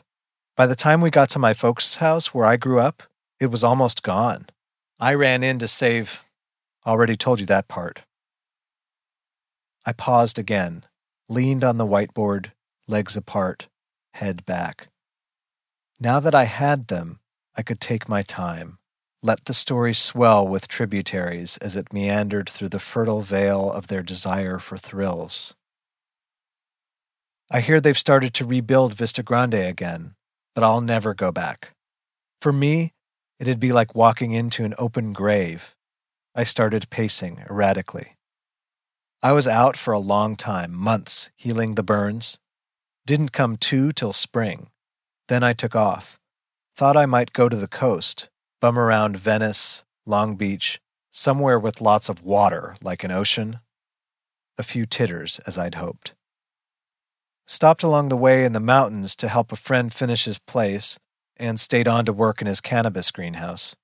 [0.58, 3.04] By the time we got to my folks' house where I grew up,
[3.40, 4.48] it was almost gone.
[5.00, 6.26] I ran in to save.
[6.86, 8.00] Already told you that part.
[9.86, 10.84] I paused again,
[11.30, 12.52] leaned on the whiteboard,
[12.88, 13.68] legs apart,
[14.13, 14.88] head back.
[15.99, 17.19] Now that I had them,
[17.56, 18.80] I could take my time,
[19.21, 24.04] let the story swell with tributaries as it meandered through the fertile vale of their
[24.04, 25.56] desire for thrills.
[27.49, 30.15] I hear they've started to rebuild Vista Grande again,
[30.56, 31.73] but I'll never go back.
[32.41, 32.93] For me,
[33.39, 35.76] it'd be like walking into an open grave.
[36.36, 38.17] I started pacing erratically.
[39.21, 42.39] I was out for a long time, months, healing the burns.
[43.06, 44.68] Didn't come to till spring.
[45.28, 46.18] Then I took off.
[46.76, 48.30] Thought I might go to the coast,
[48.62, 50.80] bum around Venice, Long Beach,
[51.12, 53.60] somewhere with lots of water, like an ocean.
[54.58, 56.13] A few titters, as I'd hoped.
[57.46, 60.98] Stopped along the way in the mountains to help a friend finish his place,
[61.36, 63.76] and stayed on to work in his cannabis greenhouse.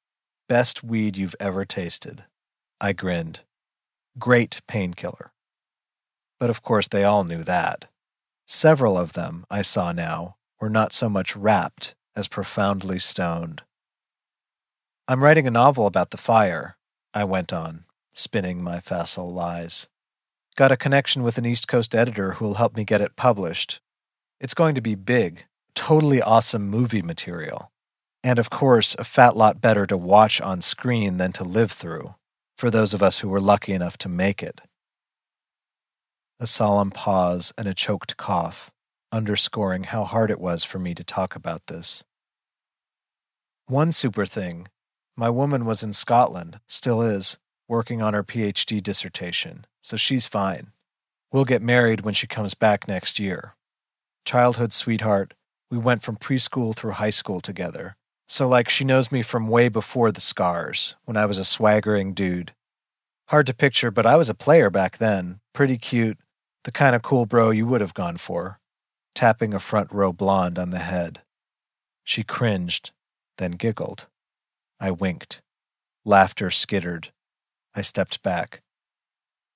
[0.47, 2.23] Best weed you've ever tasted.
[2.79, 3.41] I grinned.
[4.17, 5.33] Great painkiller.
[6.39, 7.85] But of course, they all knew that.
[8.51, 13.61] Several of them, I saw now, were not so much rapt as profoundly stoned.
[15.07, 16.75] I'm writing a novel about the fire,
[17.13, 19.87] I went on, spinning my facile lies.
[20.57, 23.81] Got a connection with an East Coast editor who'll help me get it published.
[24.41, 27.71] It's going to be big, totally awesome movie material.
[28.23, 32.15] And of course, a fat lot better to watch on screen than to live through,
[32.57, 34.61] for those of us who were lucky enough to make it.
[36.41, 38.71] A solemn pause and a choked cough,
[39.11, 42.05] underscoring how hard it was for me to talk about this.
[43.67, 44.67] One super thing
[45.17, 50.71] my woman was in Scotland, still is, working on her PhD dissertation, so she's fine.
[51.33, 53.55] We'll get married when she comes back next year.
[54.23, 55.33] Childhood sweetheart,
[55.69, 57.97] we went from preschool through high school together.
[58.29, 62.13] So, like, she knows me from way before the scars, when I was a swaggering
[62.13, 62.53] dude.
[63.27, 65.41] Hard to picture, but I was a player back then.
[65.53, 66.17] Pretty cute,
[66.69, 68.59] the kind of cool bro you would have gone for.
[69.15, 71.23] Tapping a front row blonde on the head.
[72.03, 72.91] She cringed,
[73.39, 74.05] then giggled.
[74.79, 75.41] I winked.
[76.05, 77.09] Laughter skittered.
[77.73, 78.61] I stepped back.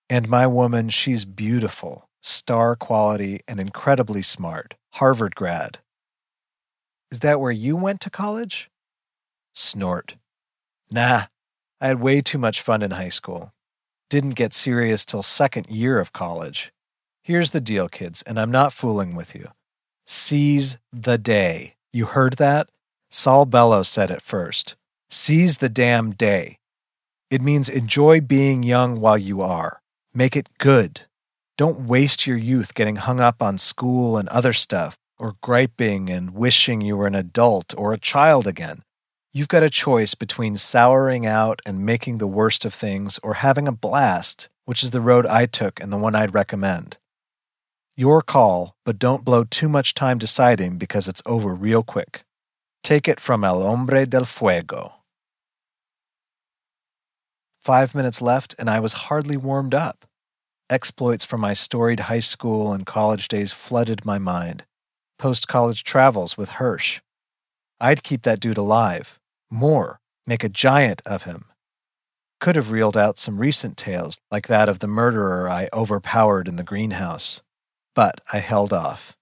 [0.09, 4.73] And my woman, she's beautiful, star quality, and incredibly smart.
[4.93, 5.77] Harvard grad.
[7.11, 8.71] Is that where you went to college?
[9.53, 10.15] Snort.
[10.89, 11.25] Nah,
[11.79, 13.53] I had way too much fun in high school.
[14.09, 16.72] Didn't get serious till second year of college.
[17.25, 19.47] Here's the deal, kids, and I'm not fooling with you.
[20.05, 21.75] Seize the day.
[21.93, 22.67] You heard that?
[23.09, 24.75] Saul Bellow said it first.
[25.09, 26.59] Seize the damn day.
[27.31, 29.81] It means enjoy being young while you are.
[30.13, 31.03] Make it good.
[31.57, 36.31] Don't waste your youth getting hung up on school and other stuff, or griping and
[36.31, 38.83] wishing you were an adult or a child again.
[39.31, 43.69] You've got a choice between souring out and making the worst of things or having
[43.69, 46.97] a blast, which is the road I took and the one I'd recommend.
[47.95, 52.23] Your call, but don't blow too much time deciding because it's over real quick.
[52.83, 54.95] Take it from El Hombre del Fuego.
[57.61, 60.05] Five minutes left, and I was hardly warmed up.
[60.71, 64.63] Exploits from my storied high school and college days flooded my mind.
[65.19, 66.99] Post college travels with Hirsch.
[67.79, 69.19] I'd keep that dude alive.
[69.51, 71.45] More, make a giant of him.
[72.39, 76.55] Could have reeled out some recent tales, like that of the murderer I overpowered in
[76.55, 77.42] the greenhouse.
[77.95, 79.15] But I held off,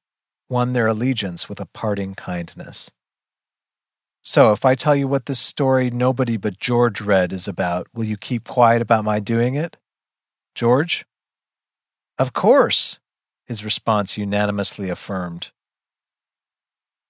[0.49, 2.89] won their allegiance with a parting kindness.
[4.23, 8.03] So, if I tell you what this story nobody but George read is about, will
[8.03, 9.77] you keep quiet about my doing it?
[10.53, 11.05] George?
[12.19, 12.99] Of course,
[13.45, 15.51] his response unanimously affirmed.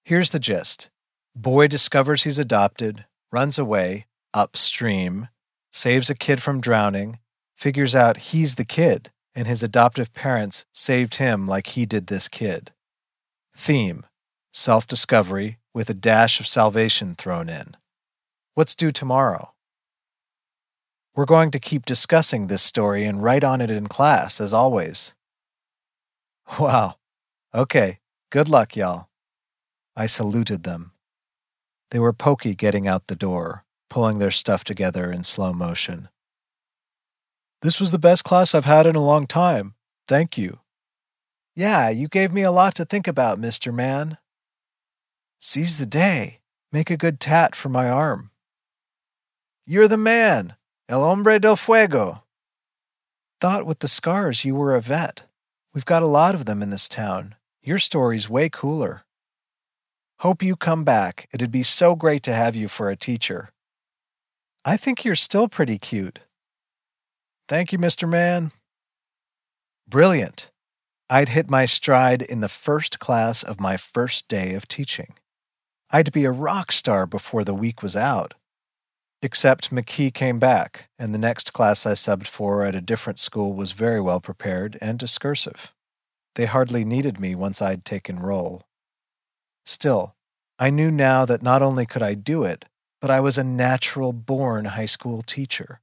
[0.04, 0.90] Here's the gist
[1.36, 5.28] Boy discovers he's adopted, runs away, upstream,
[5.70, 7.20] saves a kid from drowning,
[7.56, 12.28] figures out he's the kid, and his adoptive parents saved him like he did this
[12.28, 12.72] kid.
[13.56, 14.04] Theme
[14.54, 17.74] Self discovery with a dash of salvation thrown in.
[18.52, 19.54] What's due tomorrow?
[21.14, 25.14] We're going to keep discussing this story and write on it in class, as always.
[26.58, 26.96] Wow.
[27.54, 28.00] Okay.
[28.30, 29.08] Good luck, y'all.
[29.96, 30.92] I saluted them.
[31.90, 36.08] They were pokey getting out the door, pulling their stuff together in slow motion.
[37.62, 39.74] This was the best class I've had in a long time.
[40.08, 40.58] Thank you.
[41.54, 43.72] Yeah, you gave me a lot to think about, Mr.
[43.72, 44.18] Man.
[45.38, 46.40] Seize the day.
[46.72, 48.30] Make a good tat for my arm.
[49.64, 50.56] You're the man,
[50.88, 52.24] el hombre del fuego.
[53.40, 55.22] Thought with the scars you were a vet.
[55.72, 57.36] We've got a lot of them in this town.
[57.62, 59.04] Your story's way cooler.
[60.18, 61.28] Hope you come back.
[61.32, 63.50] It'd be so great to have you for a teacher.
[64.64, 66.20] I think you're still pretty cute.
[67.52, 68.08] Thank you, Mr.
[68.08, 68.50] Man.
[69.86, 70.50] Brilliant.
[71.10, 75.16] I'd hit my stride in the first class of my first day of teaching.
[75.90, 78.32] I'd be a rock star before the week was out.
[79.20, 83.52] Except McKee came back, and the next class I subbed for at a different school
[83.52, 85.74] was very well prepared and discursive.
[86.36, 88.62] They hardly needed me once I'd taken roll.
[89.66, 90.14] Still,
[90.58, 92.64] I knew now that not only could I do it,
[93.02, 95.82] but I was a natural born high school teacher.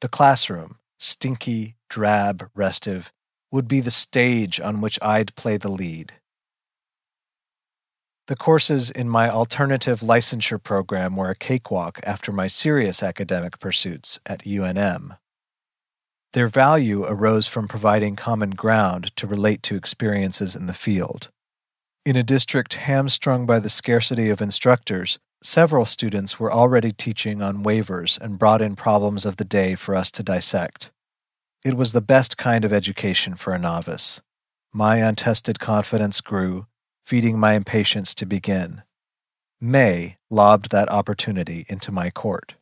[0.00, 3.12] The classroom, stinky, drab, restive,
[3.50, 6.12] would be the stage on which I'd play the lead.
[8.28, 14.20] The courses in my alternative licensure program were a cakewalk after my serious academic pursuits
[14.24, 15.18] at UNM.
[16.32, 21.30] Their value arose from providing common ground to relate to experiences in the field.
[22.06, 27.64] In a district hamstrung by the scarcity of instructors, several students were already teaching on
[27.64, 30.90] waivers and brought in problems of the day for us to dissect.
[31.64, 34.22] It was the best kind of education for a novice.
[34.72, 36.66] My untested confidence grew,
[37.04, 38.82] feeding my impatience to begin.
[39.60, 42.54] May lobbed that opportunity into my court.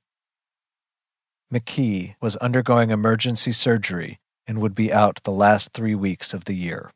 [1.53, 6.55] McKee was undergoing emergency surgery and would be out the last three weeks of the
[6.55, 6.91] year.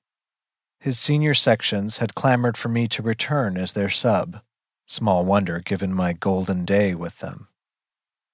[0.81, 4.41] His senior sections had clamored for me to return as their sub.
[4.93, 7.49] Small wonder given my golden day with them.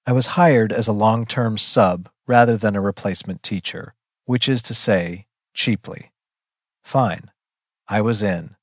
[0.05, 3.93] I was hired as a long term sub rather than a replacement teacher,
[4.25, 6.11] which is to say, cheaply.
[6.83, 7.31] Fine.
[7.87, 8.57] I was in.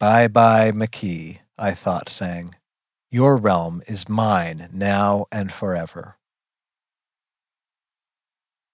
[0.00, 2.56] Bye bye, McKee, I thought, saying.
[3.08, 6.16] Your realm is mine now and forever.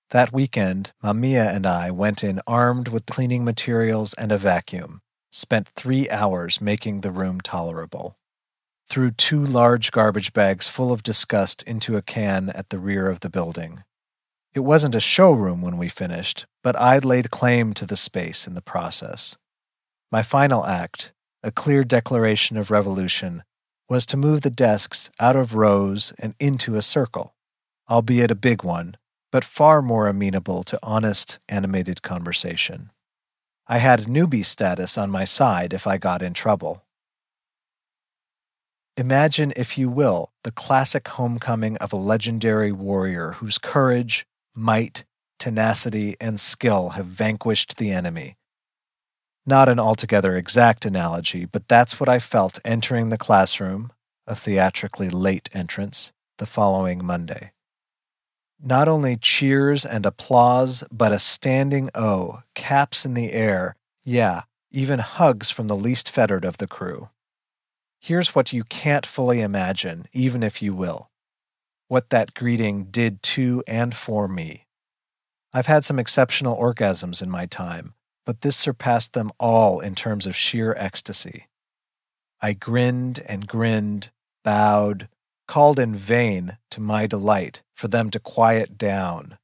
[0.08, 5.68] That weekend, Mamiya and I went in armed with cleaning materials and a vacuum, spent
[5.68, 8.16] three hours making the room tolerable.
[8.89, 13.20] Threw two large garbage bags full of disgust into a can at the rear of
[13.20, 13.82] the building.
[14.55, 18.55] It wasn't a showroom when we finished, but I'd laid claim to the space in
[18.55, 19.37] the process.
[20.12, 21.12] My final act,
[21.43, 23.43] a clear declaration of revolution,
[23.89, 27.35] was to move the desks out of rows and into a circle,
[27.91, 28.97] albeit a big one,
[29.32, 32.91] but far more amenable to honest, animated conversation.
[33.66, 36.84] I had newbie status on my side if I got in trouble.
[38.97, 44.24] Imagine, if you will, the classic homecoming of a legendary warrior whose courage,
[44.55, 45.05] might,
[45.38, 48.36] tenacity, and skill have vanquished the enemy
[49.47, 53.92] not an altogether exact analogy, but that's what I felt entering the classroom,
[54.26, 57.53] a theatrically late entrance, the following Monday.
[58.62, 65.01] Not only cheers and applause, but a standing O, caps in the air, yeah, even
[65.01, 67.11] hugs from the least fettered of the crew.
[68.07, 71.09] Here's what you can't fully imagine, even if you will.
[71.88, 74.66] What that greeting did to and for me.
[75.55, 77.94] I've had some exceptional orgasms in my time,
[78.26, 81.46] but this surpassed them all in terms of sheer ecstasy.
[82.42, 84.11] I grinned and grinned,
[84.44, 85.09] bowed,
[85.48, 89.38] called in vain, to my delight, for them to quiet down.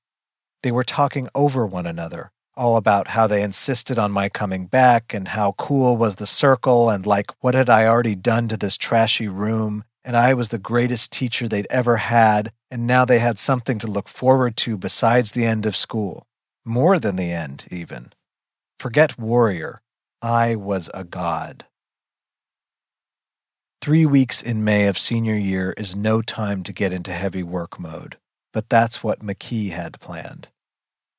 [0.63, 2.31] They were talking over one another,
[2.61, 6.91] all about how they insisted on my coming back and how cool was the circle
[6.91, 10.59] and like what had I already done to this trashy room and I was the
[10.59, 15.33] greatest teacher they'd ever had and now they had something to look forward to besides
[15.33, 16.27] the end of school.
[16.67, 18.13] More than the end, even.
[18.79, 19.81] Forget warrior.
[20.21, 21.65] I was a god.
[23.81, 27.81] Three weeks in May of senior year is no time to get into heavy work
[27.81, 28.19] mode,
[28.53, 30.51] but that's what McKee had planned.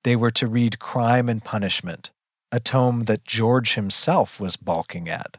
[0.04, 2.12] They were to read Crime and Punishment,
[2.52, 5.38] a tome that George himself was balking at.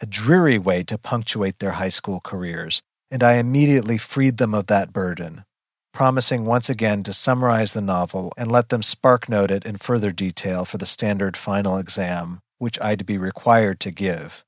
[0.00, 4.66] A dreary way to punctuate their high school careers, and I immediately freed them of
[4.66, 5.44] that burden,
[5.92, 10.12] promising once again to summarize the novel and let them spark note it in further
[10.12, 14.44] detail for the standard final exam, which I'd be required to give.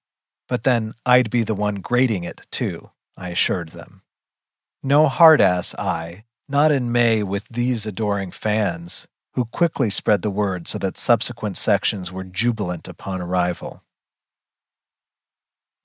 [0.49, 4.03] But then I'd be the one grading it, too, I assured them.
[4.83, 10.31] No hard ass I, not in May with these adoring fans, who quickly spread the
[10.31, 13.83] word so that subsequent sections were jubilant upon arrival.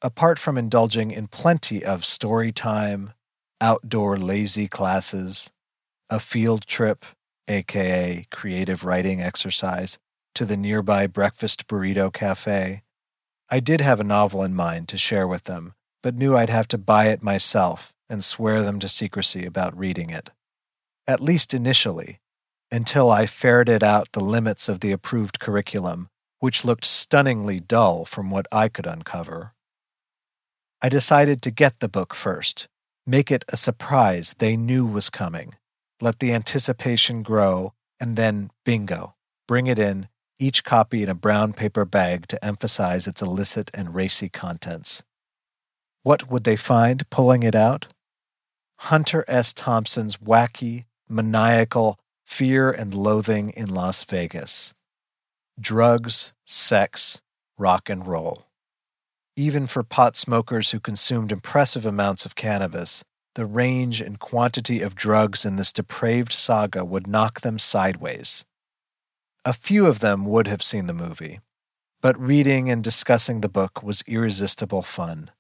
[0.02, 3.14] Apart from indulging in plenty of story time,
[3.62, 5.52] outdoor lazy classes,
[6.10, 7.06] a field trip,
[7.48, 9.98] aka creative writing exercise,
[10.34, 12.84] to the nearby breakfast burrito cafe,
[13.50, 15.74] I did have a novel in mind to share with them,
[16.04, 20.10] but knew I'd have to buy it myself and swear them to secrecy about reading
[20.10, 20.32] it.
[21.08, 22.20] At least initially,
[22.76, 26.10] until I ferreted out the limits of the approved curriculum,
[26.40, 29.54] which looked stunningly dull from what I could uncover.
[30.82, 32.68] I decided to get the book first,
[33.08, 35.56] make it a surprise they knew was coming,
[36.02, 39.16] let the anticipation grow, and then bingo,
[39.48, 43.96] bring it in each copy in a brown paper bag to emphasize its illicit and
[43.96, 45.02] racy contents.
[46.04, 47.88] What would they find pulling it out?
[48.80, 49.54] Hunter S.
[49.54, 54.74] Thompson's wacky, maniacal Fear and Loathing in Las Vegas.
[55.60, 57.22] Drugs, sex,
[57.58, 58.48] rock and roll.
[59.38, 63.06] Even for pot smokers who consumed impressive amounts of cannabis,
[63.36, 68.44] the range and quantity of drugs in this depraved saga would knock them sideways.
[69.46, 71.40] A few of them would have seen the movie,
[72.02, 75.32] but reading and discussing the book was irresistible fun.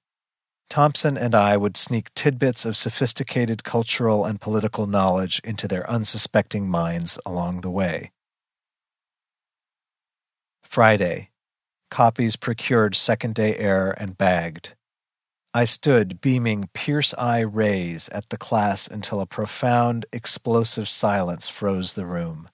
[0.69, 6.67] Thompson and I would sneak tidbits of sophisticated cultural and political knowledge into their unsuspecting
[6.67, 8.11] minds along the way.
[10.63, 11.29] Friday.
[11.89, 14.75] Copies procured second day air and bagged.
[15.53, 21.93] I stood beaming pierce eye rays at the class until a profound, explosive silence froze
[21.93, 22.49] the room.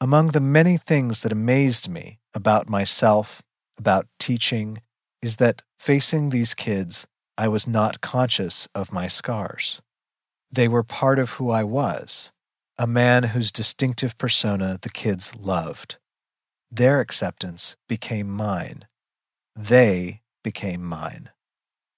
[0.00, 3.42] Among the many things that amazed me about myself,
[3.76, 4.80] about teaching,
[5.22, 7.06] is that facing these kids,
[7.36, 9.80] I was not conscious of my scars.
[10.50, 12.32] They were part of who I was,
[12.78, 15.98] a man whose distinctive persona the kids loved.
[16.70, 18.86] Their acceptance became mine.
[19.54, 21.30] They became mine.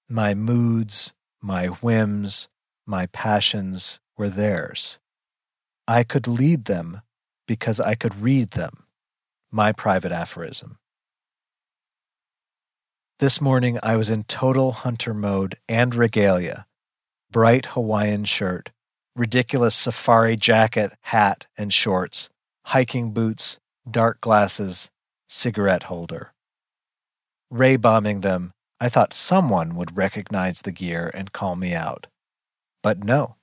[0.08, 1.12] My moods,
[1.42, 2.48] my whims,
[2.86, 4.98] my passions were theirs.
[5.86, 7.02] I could lead them
[7.46, 8.84] because I could read them.
[9.50, 10.79] My private aphorism.
[13.20, 16.64] This morning I was in total hunter mode and regalia
[17.30, 18.70] bright Hawaiian shirt,
[19.14, 22.30] ridiculous safari jacket, hat, and shorts,
[22.64, 24.90] hiking boots, dark glasses,
[25.28, 26.32] cigarette holder.
[27.50, 32.06] Ray bombing them, I thought someone would recognize the gear and call me out.
[32.82, 33.36] But no.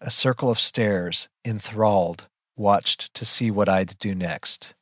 [0.00, 2.26] A circle of stares, enthralled,
[2.56, 4.74] watched to see what I'd do next.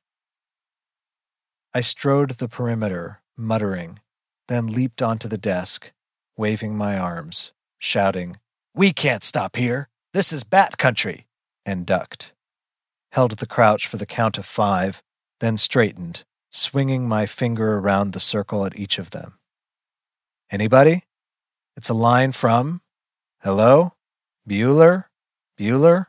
[1.74, 4.00] I strode the perimeter, muttering,
[4.48, 5.92] then leaped onto the desk,
[6.36, 8.38] waving my arms, shouting,
[8.74, 9.88] We can't stop here!
[10.12, 11.26] This is Bat Country!
[11.64, 12.32] and ducked.
[13.12, 15.02] Held the crouch for the count of five,
[15.40, 19.38] then straightened, swinging my finger around the circle at each of them.
[20.50, 21.04] Anybody?
[21.76, 22.82] It's a line from
[23.42, 23.92] Hello?
[24.48, 25.04] Bueller?
[25.58, 26.06] Bueller?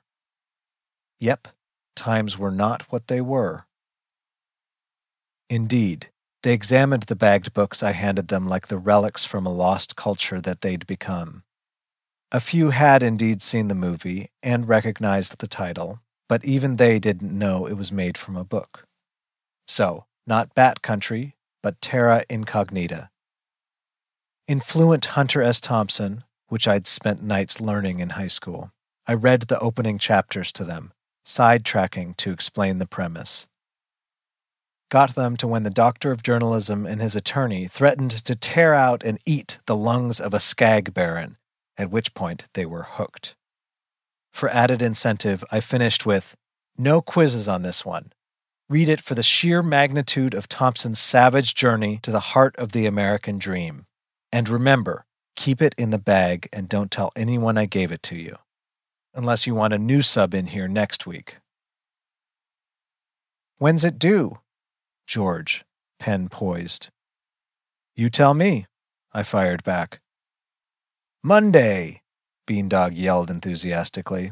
[1.20, 1.50] Yep,
[1.96, 3.66] times were not what they were.
[5.50, 6.10] Indeed,
[6.44, 10.42] they examined the bagged books I handed them like the relics from a lost culture
[10.42, 11.44] that they'd become.
[12.32, 17.38] A few had indeed seen the movie and recognized the title, but even they didn't
[17.38, 18.86] know it was made from a book.
[19.68, 23.10] So, not Bat Country, but Terra Incognita.
[24.48, 25.62] In fluent Hunter S.
[25.62, 28.72] Thompson, which I'd spent nights learning in high school,
[29.08, 30.94] I read the opening chapters to them,
[31.26, 33.48] sidetracking to explain the premise.
[34.92, 39.04] Got them to when the doctor of journalism and his attorney threatened to tear out
[39.06, 41.38] and eat the lungs of a skag baron
[41.78, 43.34] at which point they were hooked.
[44.34, 46.36] For added incentive, I finished with
[46.78, 48.12] no quizzes on this one.
[48.70, 52.86] Read it for the sheer magnitude of Thompson's savage journey to the heart of the
[52.86, 53.86] American dream.
[54.30, 55.06] And remember,
[55.38, 58.36] keep it in the bag and don't tell anyone I gave it to you.
[59.14, 61.38] Unless you want a new sub in here next week.
[63.58, 64.40] When's it due?
[65.12, 65.66] George,
[66.00, 66.88] pen poised.
[67.98, 68.68] You tell me,
[69.12, 70.00] I fired back.
[71.22, 72.02] Monday,
[72.48, 74.32] Beandog yelled enthusiastically.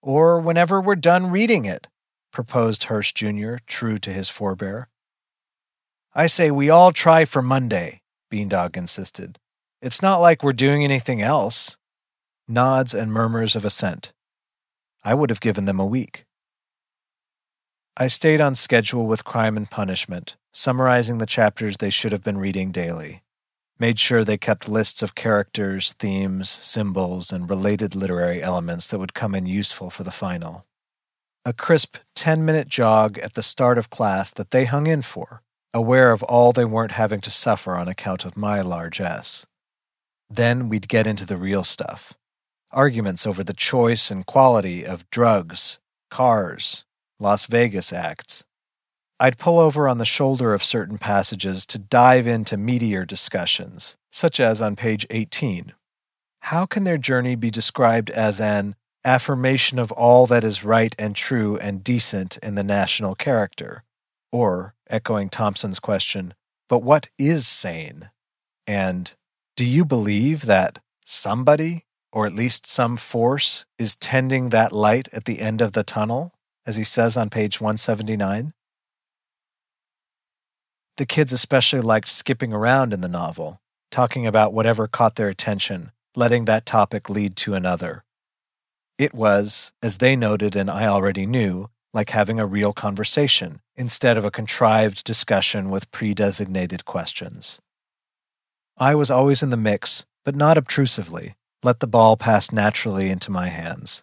[0.00, 1.86] Or whenever we're done reading it,
[2.32, 4.88] proposed Hirsch Jr., true to his forebear.
[6.14, 8.00] I say we all try for Monday,
[8.32, 9.38] Beandog insisted.
[9.82, 11.76] It's not like we're doing anything else.
[12.48, 14.14] Nods and murmurs of assent.
[15.04, 16.24] I would have given them a week.
[18.00, 22.38] I stayed on schedule with Crime and Punishment, summarizing the chapters they should have been
[22.38, 23.22] reading daily
[23.78, 29.14] made sure they kept lists of characters, themes, symbols, and related literary elements that would
[29.14, 30.66] come in useful for the final.
[31.44, 35.42] A crisp 10 minute jog at the start of class that they hung in for,
[35.72, 39.46] aware of all they weren't having to suffer on account of my largesse.
[40.28, 42.14] Then we'd get into the real stuff
[42.70, 45.78] arguments over the choice and quality of drugs,
[46.10, 46.84] cars,
[47.20, 48.44] Las Vegas acts,
[49.18, 54.38] I'd pull over on the shoulder of certain passages to dive into meatier discussions, such
[54.38, 55.74] as on page 18.
[56.42, 61.16] How can their journey be described as an affirmation of all that is right and
[61.16, 63.82] true and decent in the national character?
[64.30, 66.34] Or, echoing Thompson's question,
[66.68, 68.10] but what is sane?
[68.66, 69.12] And,
[69.56, 75.24] do you believe that somebody, or at least some force, is tending that light at
[75.24, 76.32] the end of the tunnel,
[76.68, 78.52] as he says on page 179?
[80.98, 85.92] The kids especially liked skipping around in the novel, talking about whatever caught their attention,
[86.14, 88.04] letting that topic lead to another.
[88.98, 94.18] It was, as they noted and I already knew, like having a real conversation instead
[94.18, 97.60] of a contrived discussion with pre designated questions.
[98.76, 103.30] I was always in the mix, but not obtrusively, let the ball pass naturally into
[103.30, 104.02] my hands.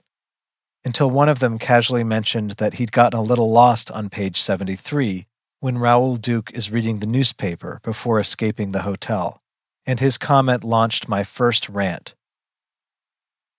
[0.86, 5.26] Until one of them casually mentioned that he'd gotten a little lost on page 73
[5.60, 9.42] when Raoul Duke is reading the newspaper before escaping the hotel,
[9.88, 12.14] and his comment launched my first rant.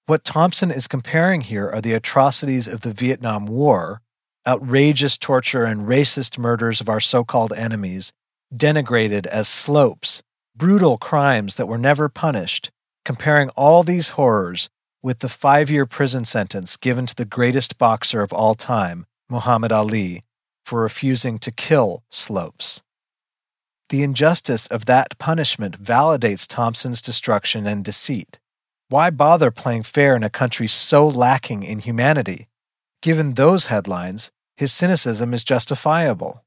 [0.06, 4.02] What Thompson is comparing here are the atrocities of the Vietnam War,
[4.46, 8.12] outrageous torture and racist murders of our so called enemies,
[8.54, 10.22] denigrated as slopes,
[10.54, 12.70] brutal crimes that were never punished,
[13.04, 14.70] comparing all these horrors
[15.02, 19.72] with the five year prison sentence given to the greatest boxer of all time, Muhammad
[19.72, 20.22] Ali,
[20.64, 22.82] for refusing to kill Slopes.
[23.88, 28.40] The injustice of that punishment validates Thompson's destruction and deceit.
[28.88, 32.48] Why bother playing fair in a country so lacking in humanity?
[33.02, 36.44] Given those headlines, his cynicism is justifiable.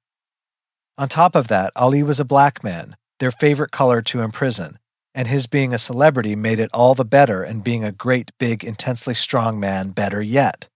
[0.97, 4.78] On top of that, Ali was a black man, their favorite color to imprison,
[5.13, 8.63] and his being a celebrity made it all the better, and being a great, big,
[8.63, 10.67] intensely strong man better yet.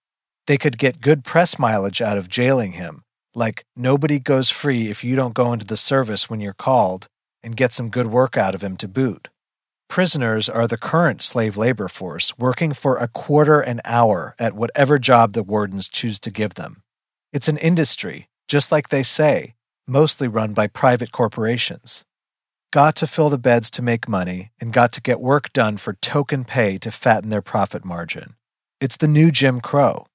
[0.48, 3.04] They could get good press mileage out of jailing him,
[3.36, 7.08] like, nobody goes free if you don't go into the service when you're called
[7.42, 9.30] and get some good work out of him to boot.
[9.90, 15.00] Prisoners are the current slave labor force, working for a quarter an hour at whatever
[15.00, 16.84] job the wardens choose to give them.
[17.32, 19.56] It's an industry, just like they say,
[19.88, 22.06] mostly run by private corporations.
[22.74, 25.94] Got to fill the beds to make money and got to get work done for
[25.94, 28.34] token pay to fatten their profit margin.
[28.82, 30.08] It's the new Jim Crow,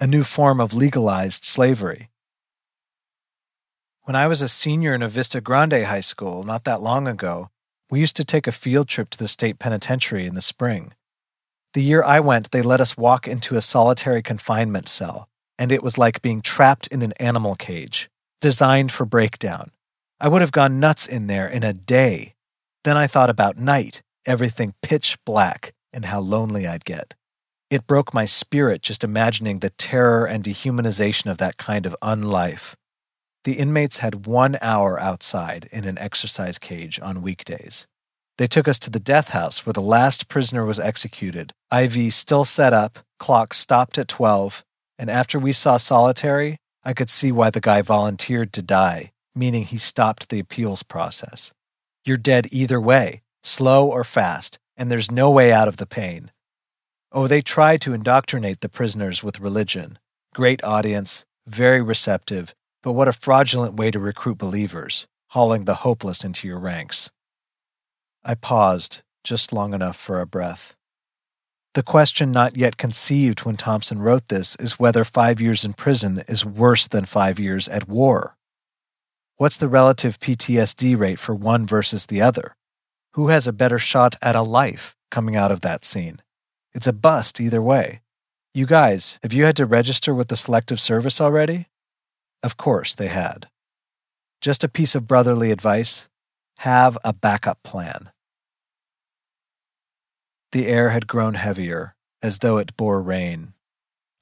[0.00, 2.08] a new form of legalized slavery.
[4.04, 7.50] When I was a senior in a Vista Grande high school not that long ago,
[7.90, 10.94] we used to take a field trip to the state penitentiary in the spring.
[11.74, 15.82] The year I went, they let us walk into a solitary confinement cell, and it
[15.82, 18.08] was like being trapped in an animal cage,
[18.40, 19.70] designed for breakdown.
[20.18, 22.34] I would have gone nuts in there in a day.
[22.84, 27.14] Then I thought about night, everything pitch black, and how lonely I'd get.
[27.68, 32.74] It broke my spirit just imagining the terror and dehumanization of that kind of unlife.
[33.44, 37.86] The inmates had one hour outside in an exercise cage on weekdays.
[38.38, 41.52] They took us to the death house where the last prisoner was executed.
[41.72, 44.64] IV still set up, clock stopped at 12,
[44.98, 49.64] and after we saw solitary, I could see why the guy volunteered to die, meaning
[49.64, 51.52] he stopped the appeals process.
[52.04, 56.32] You're dead either way, slow or fast, and there's no way out of the pain.
[57.12, 59.98] Oh, they tried to indoctrinate the prisoners with religion.
[60.34, 66.24] Great audience, very receptive, but what a fraudulent way to recruit believers, hauling the hopeless
[66.24, 67.10] into your ranks.
[68.24, 70.76] I paused just long enough for a breath.
[71.74, 76.22] The question not yet conceived when Thompson wrote this is whether five years in prison
[76.26, 78.35] is worse than five years at war.
[79.38, 82.56] What's the relative PTSD rate for one versus the other?
[83.12, 86.22] Who has a better shot at a life coming out of that scene?
[86.72, 88.00] It's a bust either way.
[88.54, 91.66] You guys, have you had to register with the Selective Service already?
[92.42, 93.48] Of course they had.
[94.40, 96.08] Just a piece of brotherly advice
[96.60, 98.12] have a backup plan.
[100.52, 103.52] The air had grown heavier, as though it bore rain.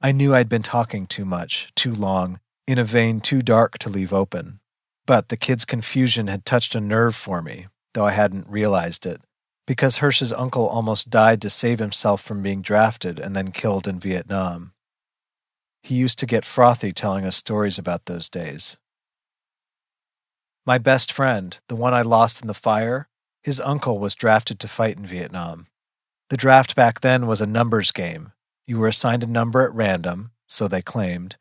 [0.03, 3.89] I knew I'd been talking too much, too long, in a vein too dark to
[3.89, 4.59] leave open.
[5.07, 9.21] But the kid's confusion had touched a nerve for me, though I hadn't realized it,
[9.67, 13.99] because Hirsch's uncle almost died to save himself from being drafted and then killed in
[14.01, 14.73] Vietnam.
[15.83, 18.79] He used to get frothy telling us stories about those days.
[20.67, 23.09] My best friend, the one I lost in the fire,
[23.43, 25.67] his uncle was drafted to fight in Vietnam.
[26.31, 28.33] The draft back then was a numbers game.
[28.67, 31.37] You were assigned a number at random, so they claimed,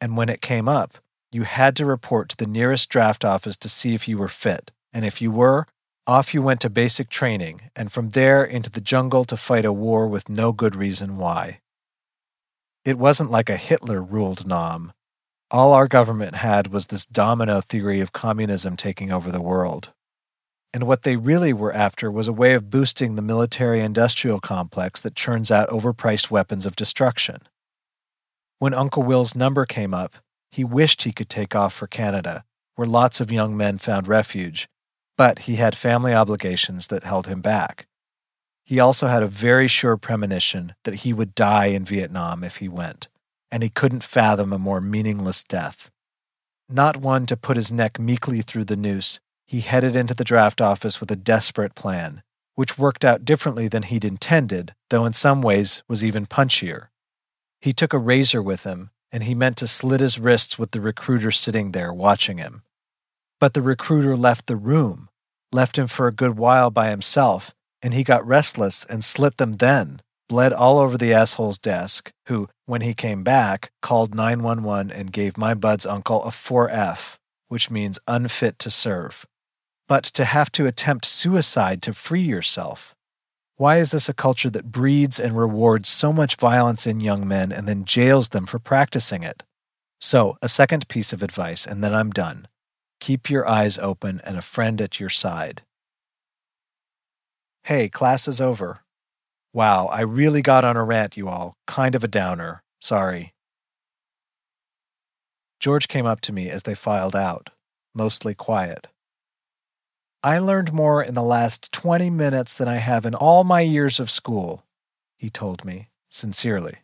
[0.00, 0.98] and when it came up,
[1.30, 4.70] you had to report to the nearest draft office to see if you were fit,
[4.92, 5.66] and if you were,
[6.06, 9.72] off you went to basic training, and from there into the jungle to fight a
[9.72, 11.60] war with no good reason why.
[12.84, 14.92] It wasn't like a Hitler ruled Nam.
[15.50, 19.92] All our government had was this domino theory of communism taking over the world
[20.74, 25.00] and what they really were after was a way of boosting the military industrial complex
[25.00, 27.40] that churns out overpriced weapons of destruction.
[28.58, 30.16] When Uncle Will's number came up,
[30.50, 32.44] he wished he could take off for Canada,
[32.74, 34.68] where lots of young men found refuge,
[35.16, 37.86] but he had family obligations that held him back.
[38.64, 42.68] He also had a very sure premonition that he would die in Vietnam if he
[42.68, 43.08] went,
[43.50, 45.90] and he couldn't fathom a more meaningless death.
[46.68, 50.60] Not one to put his neck meekly through the noose, he headed into the draft
[50.60, 52.22] office with a desperate plan,
[52.54, 56.88] which worked out differently than he'd intended, though in some ways was even punchier.
[57.60, 60.80] He took a razor with him, and he meant to slit his wrists with the
[60.80, 62.62] recruiter sitting there watching him.
[63.40, 65.08] But the recruiter left the room,
[65.52, 69.54] left him for a good while by himself, and he got restless and slit them
[69.54, 75.12] then, bled all over the asshole's desk, who, when he came back, called 911 and
[75.12, 77.16] gave my bud's uncle a 4F,
[77.48, 79.24] which means unfit to serve
[79.88, 82.94] but to have to attempt suicide to free yourself.
[83.58, 87.50] Why is this a culture that breeds and rewards so much violence in young men
[87.50, 89.42] and then jails them for practicing it?
[90.00, 92.46] So, a second piece of advice, and then I'm done.
[93.00, 95.62] Keep your eyes open and a friend at your side.
[97.64, 98.84] Hey, class is over.
[99.52, 101.56] Wow, I really got on a rant, you all.
[101.66, 102.62] Kind of a downer.
[102.80, 103.34] Sorry.
[105.58, 107.50] George came up to me as they filed out,
[107.92, 108.86] mostly quiet.
[110.22, 114.00] I learned more in the last 20 minutes than I have in all my years
[114.00, 114.64] of school,
[115.16, 116.78] he told me, sincerely.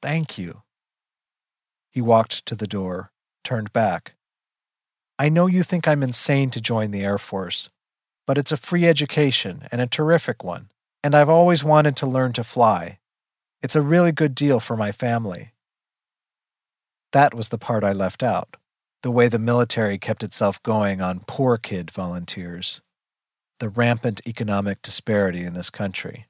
[0.00, 0.62] Thank you.
[1.90, 3.10] He walked to the door,
[3.42, 4.14] turned back.
[5.18, 7.70] I know you think I'm insane to join the Air Force,
[8.26, 10.70] but it's a free education and a terrific one,
[11.02, 12.98] and I've always wanted to learn to fly.
[13.62, 15.52] It's a really good deal for my family.
[17.12, 18.56] That was the part I left out
[19.04, 22.80] the way the military kept itself going on poor kid volunteers,
[23.60, 26.24] the rampant economic disparity in this country.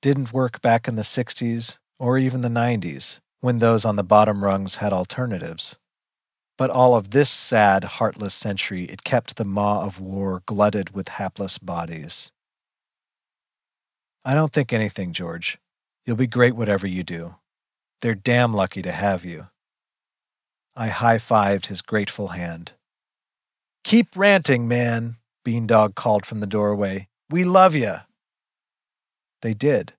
[0.00, 4.44] Didn't work back in the 60s or even the 90s when those on the bottom
[4.44, 5.76] rungs had alternatives.
[6.56, 11.08] But all of this sad, heartless century, it kept the maw of war glutted with
[11.08, 12.30] hapless bodies.
[14.24, 15.58] I don't think anything, George.
[16.06, 17.34] You'll be great whatever you do.
[18.02, 19.48] They're damn lucky to have you.
[20.74, 22.72] I high fived his grateful hand.
[23.84, 27.08] Keep ranting, man, Beandog called from the doorway.
[27.28, 27.96] We love you.
[29.42, 29.94] They did,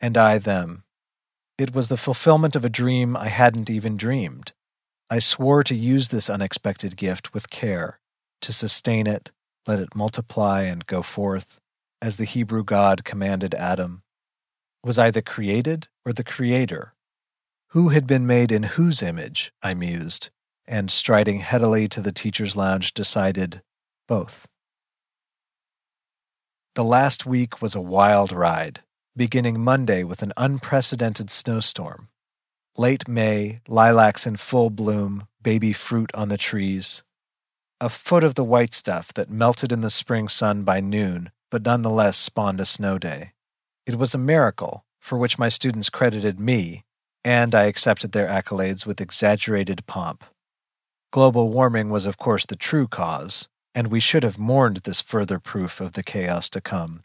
[0.00, 0.84] and I them.
[1.56, 4.52] It was the fulfillment of a dream I hadn't even dreamed.
[5.10, 7.98] I swore to use this unexpected gift with care,
[8.42, 9.30] to sustain it,
[9.66, 11.60] let it multiply and go forth,
[12.00, 14.02] as the Hebrew God commanded Adam.
[14.84, 16.94] Was I the created or the creator?
[17.72, 19.52] Who had been made in whose image?
[19.62, 20.30] I mused,
[20.66, 23.60] and striding headily to the teacher's lounge, decided
[24.06, 24.48] both.
[26.74, 28.80] The last week was a wild ride,
[29.14, 32.08] beginning Monday with an unprecedented snowstorm.
[32.78, 37.02] Late May, lilacs in full bloom, baby fruit on the trees.
[37.82, 41.66] A foot of the white stuff that melted in the spring sun by noon, but
[41.66, 43.32] nonetheless spawned a snow day.
[43.84, 46.84] It was a miracle, for which my students credited me,
[47.24, 50.24] and I accepted their accolades with exaggerated pomp.
[51.10, 55.38] Global warming was, of course, the true cause, and we should have mourned this further
[55.38, 57.02] proof of the chaos to come.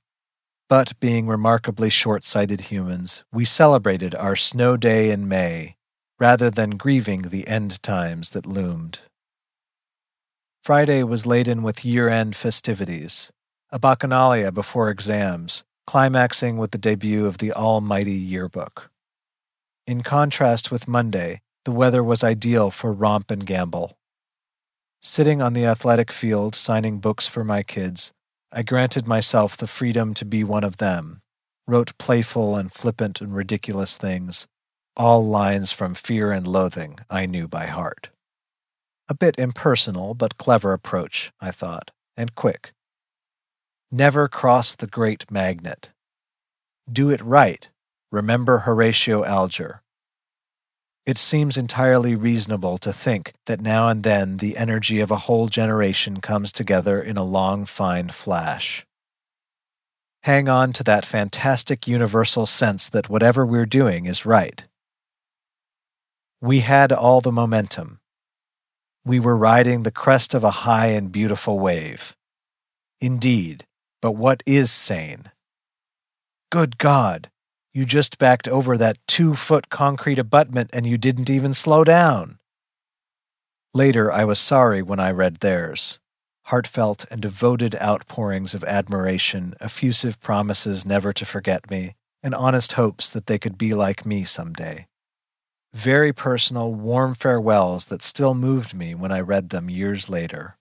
[0.70, 5.76] But being remarkably short sighted humans, we celebrated our snow day in May
[6.20, 9.02] rather than grieving the end times that loomed.
[10.64, 13.32] Friday was laden with year end festivities,
[13.72, 18.90] a bacchanalia before exams, climaxing with the debut of the almighty yearbook.
[19.86, 23.92] In contrast with Monday, the weather was ideal for romp and gambol.
[25.02, 28.14] Sitting on the athletic field signing books for my kids,
[28.50, 31.22] I granted myself the freedom to be one of them,
[31.68, 34.48] wrote playful and flippant and ridiculous things,
[34.96, 38.10] all lines from Fear and Loathing I knew by heart.
[39.10, 42.72] A bit impersonal, but clever approach, I thought, and quick.
[43.92, 45.92] Never cross the great magnet.
[46.90, 47.68] Do it right.
[48.14, 49.82] Remember Horatio Alger.
[51.04, 55.48] It seems entirely reasonable to think that now and then the energy of a whole
[55.48, 58.86] generation comes together in a long, fine flash.
[60.22, 64.64] Hang on to that fantastic universal sense that whatever we're doing is right.
[66.40, 68.00] We had all the momentum.
[69.04, 72.16] We were riding the crest of a high and beautiful wave.
[73.02, 73.66] Indeed,
[74.04, 75.32] but what is sane?
[76.52, 77.32] Good God!
[77.74, 82.38] You just backed over that two foot concrete abutment and you didn't even slow down.
[83.74, 86.00] Later, I was sorry when I read theirs.
[86.48, 93.10] Heartfelt and devoted outpourings of admiration, effusive promises never to forget me, and honest hopes
[93.12, 94.86] that they could be like me some day.
[95.74, 100.58] Very personal, warm farewells that still moved me when I read them years later.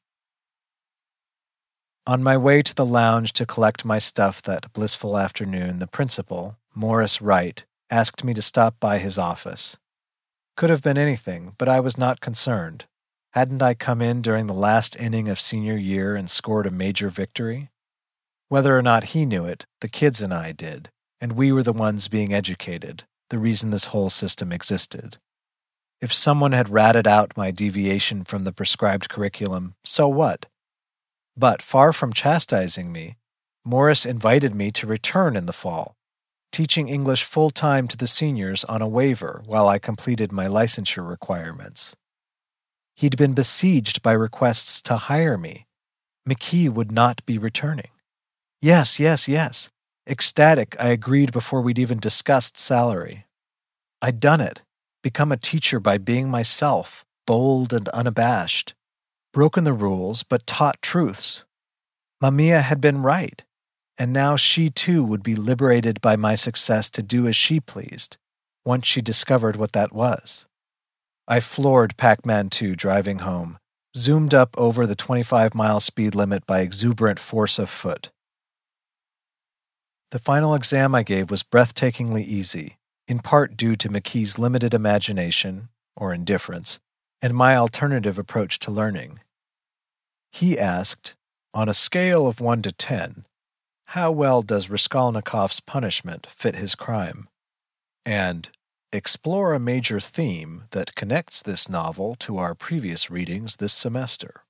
[2.05, 6.57] On my way to the lounge to collect my stuff that blissful afternoon, the principal,
[6.75, 9.77] Morris Wright, asked me to stop by his office.
[10.57, 12.87] Could have been anything, but I was not concerned.
[13.35, 17.09] Hadn't I come in during the last inning of senior year and scored a major
[17.09, 17.71] victory?
[18.49, 20.91] Whether or not he knew it, the kids and I did,
[21.21, 25.19] and we were the ones being educated, the reason this whole system existed.
[26.01, 30.47] If someone had ratted out my deviation from the prescribed curriculum, so what?
[31.37, 33.17] But far from chastising me,
[33.65, 35.97] Morris invited me to return in the fall
[36.53, 41.09] teaching English full time to the seniors on a waiver while I completed my licensure
[41.09, 41.97] requirements.
[42.95, 45.67] He'd been besieged by requests to hire me.
[46.29, 47.89] McKee would not be returning.
[48.61, 49.71] Yes, yes, yes.
[50.07, 53.25] Ecstatic, I agreed before we'd even discussed salary.
[54.03, 54.63] I'd done it,
[55.03, 58.75] become a teacher by being myself, bold and unabashed.
[59.33, 61.45] Broken the rules, but taught truths.
[62.23, 63.45] Mamiya had been right
[63.99, 68.17] and now she too would be liberated by my success to do as she pleased,
[68.65, 70.47] once she discovered what that was.
[71.29, 73.59] I floored Pac Man 2 driving home,
[73.97, 78.11] zoomed up over the 25 mile speed limit by exuberant force of foot.
[80.11, 85.69] The final exam I gave was breathtakingly easy, in part due to McKee's limited imagination,
[85.97, 86.81] or indifference,
[87.23, 89.21] and my alternative approach to learning.
[90.33, 91.15] He asked,
[91.55, 93.27] on a scale of 1 to 10,
[93.87, 97.29] how well does Raskolnikov's punishment fit his crime?
[98.05, 98.51] And
[98.93, 104.43] explore a major theme that connects this novel to our previous readings this semester.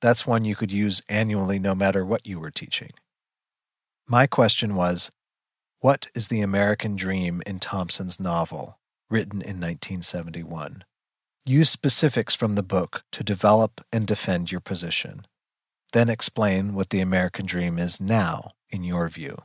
[0.00, 2.92] That's one you could use annually no matter what you were teaching.
[4.06, 5.10] My question was
[5.80, 8.78] What is the American dream in Thompson's novel,
[9.10, 10.84] written in 1971?
[11.48, 15.28] Use specifics from the book to develop and defend your position.
[15.92, 19.38] Then explain what the American dream is now, in your view.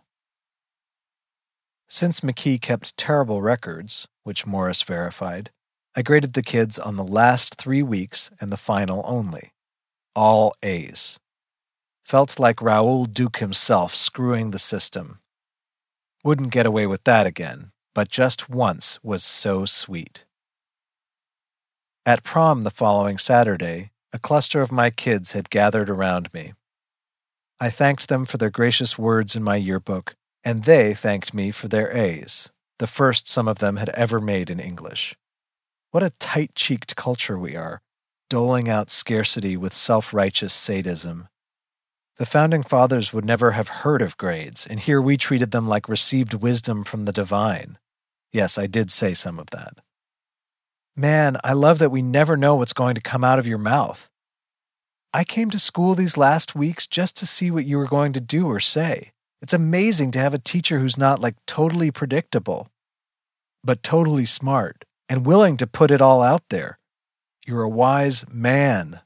[1.87, 5.51] Since McKee kept terrible records, which Morris verified,
[5.95, 9.51] I graded the kids on the last three weeks and the final only.
[10.15, 11.19] All A's.
[12.03, 15.19] Felt like Raoul Duke himself screwing the system.
[16.23, 20.25] Wouldn't get away with that again, but just once was so sweet.
[22.03, 26.53] At prom the following Saturday, a cluster of my kids had gathered around me.
[27.59, 31.67] I thanked them for their gracious words in my yearbook, and they thanked me for
[31.67, 32.49] their A's,
[32.79, 35.15] the first some of them had ever made in English.
[35.91, 37.83] What a tight cheeked culture we are,
[38.31, 41.27] doling out scarcity with self righteous sadism.
[42.17, 45.87] The founding fathers would never have heard of grades, and here we treated them like
[45.87, 47.77] received wisdom from the divine.
[48.31, 49.81] Yes, I did say some of that.
[50.95, 54.09] Man, I love that we never know what's going to come out of your mouth.
[55.13, 58.21] I came to school these last weeks just to see what you were going to
[58.21, 59.11] do or say.
[59.41, 62.67] It's amazing to have a teacher who's not like totally predictable,
[63.63, 66.77] but totally smart and willing to put it all out there.
[67.47, 69.01] You're a wise man.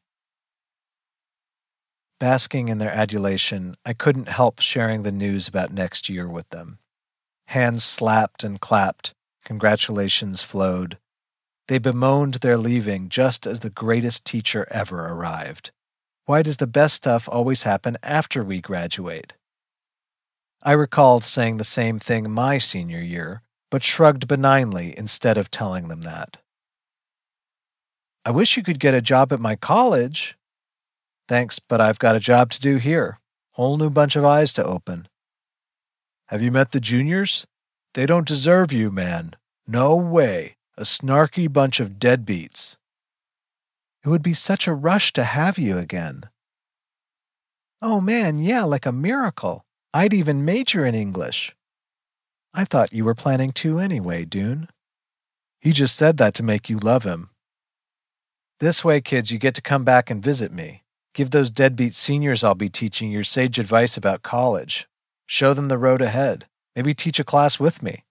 [2.19, 6.79] Basking in their adulation, I couldn't help sharing the news about next year with them.
[7.47, 9.13] Hands slapped and clapped,
[9.43, 10.97] congratulations flowed.
[11.67, 15.71] They bemoaned their leaving just as the greatest teacher ever arrived.
[16.25, 19.33] Why does the best stuff always happen after we graduate?
[20.61, 25.87] I recalled saying the same thing my senior year, but shrugged benignly instead of telling
[25.87, 26.37] them that.
[28.23, 30.35] I wish you could get a job at my college.
[31.27, 33.19] Thanks, but I've got a job to do here.
[33.51, 35.07] Whole new bunch of eyes to open.
[36.27, 37.45] Have you met the juniors?
[37.93, 39.35] They don't deserve you, man.
[39.67, 40.54] No way.
[40.77, 42.77] A snarky bunch of deadbeats.
[44.03, 46.23] It would be such a rush to have you again.
[47.81, 49.65] Oh man, yeah, like a miracle.
[49.93, 51.55] I'd even major in English.
[52.53, 54.67] I thought you were planning to anyway, Dune.
[55.61, 57.29] He just said that to make you love him.
[58.59, 60.83] This way, kids, you get to come back and visit me.
[61.13, 64.87] Give those deadbeat seniors I'll be teaching your sage advice about college.
[65.25, 66.47] Show them the road ahead.
[66.75, 68.03] Maybe teach a class with me.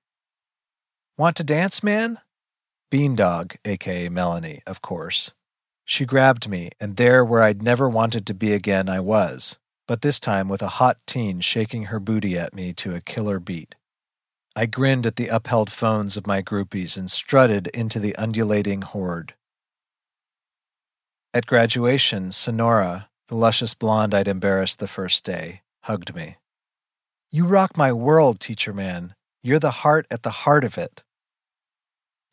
[1.19, 2.19] Want to dance, man?
[2.95, 5.33] Beandog, aka Melanie, of course.
[5.85, 10.03] She grabbed me, and there where I'd never wanted to be again, I was, but
[10.03, 13.75] this time with a hot teen shaking her booty at me to a killer beat.
[14.55, 19.35] I grinned at the upheld phones of my groupies and strutted into the undulating horde.
[21.35, 26.37] At graduation, Sonora, the luscious blonde I'd embarrassed the first day, hugged me.
[27.33, 29.17] You rock my world, teacher man.
[29.43, 31.03] You're the heart at the heart of it.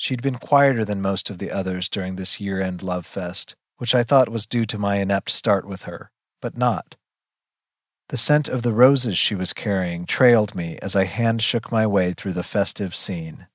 [0.01, 3.93] She'd been quieter than most of the others during this year end love fest, which
[3.93, 6.09] I thought was due to my inept start with her,
[6.41, 6.95] but not.
[8.09, 11.85] The scent of the roses she was carrying trailed me as I hand shook my
[11.85, 13.45] way through the festive scene.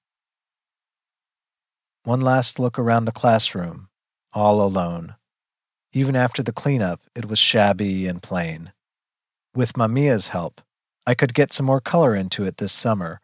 [2.04, 3.88] One last look around the classroom,
[4.32, 5.16] all alone.
[5.92, 8.72] Even after the cleanup, it was shabby and plain.
[9.52, 10.60] With Mamiya's help,
[11.08, 13.20] I could get some more color into it this summer,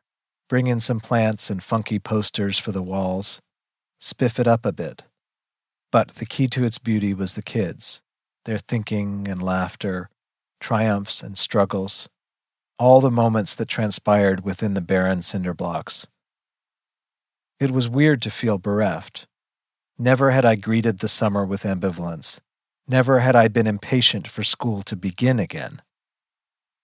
[0.53, 3.41] bring in some plants and funky posters for the walls,
[3.99, 5.05] spiff it up a bit.
[5.91, 8.03] But the key to its beauty was the kids,
[8.45, 10.11] their thinking and laughter,
[10.61, 12.11] triumphs and struggles,
[12.79, 16.07] all the moments that transpired within the barren cinder blocks.
[17.59, 19.27] It was weird to feel bereft.
[19.99, 22.41] Never had I greeted the summer with ambivalence.
[22.87, 25.81] Never had I been impatient for school to begin again.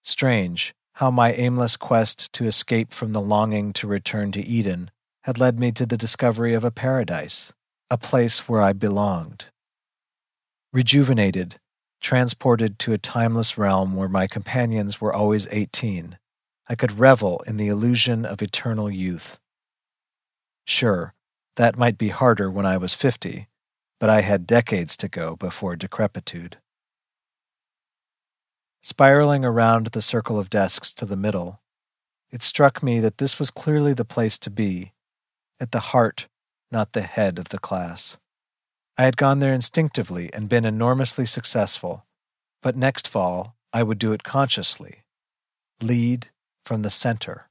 [0.02, 4.90] Strange, how my aimless quest to escape from the longing to return to Eden
[5.22, 7.52] had led me to the discovery of a paradise,
[7.88, 9.44] a place where I belonged.
[10.72, 11.60] Rejuvenated,
[12.00, 16.18] transported to a timeless realm where my companions were always eighteen,
[16.68, 19.38] I could revel in the illusion of eternal youth.
[20.66, 21.14] Sure,
[21.54, 23.46] that might be harder when I was fifty,
[24.00, 26.56] but I had decades to go before decrepitude.
[28.80, 31.60] Spiraling around the circle of desks to the middle,
[32.30, 34.92] it struck me that this was clearly the place to be,
[35.58, 36.28] at the heart,
[36.70, 38.18] not the head of the class.
[38.96, 42.04] I had gone there instinctively and been enormously successful,
[42.62, 45.04] but next fall I would do it consciously.
[45.80, 46.28] Lead
[46.60, 47.47] from the center.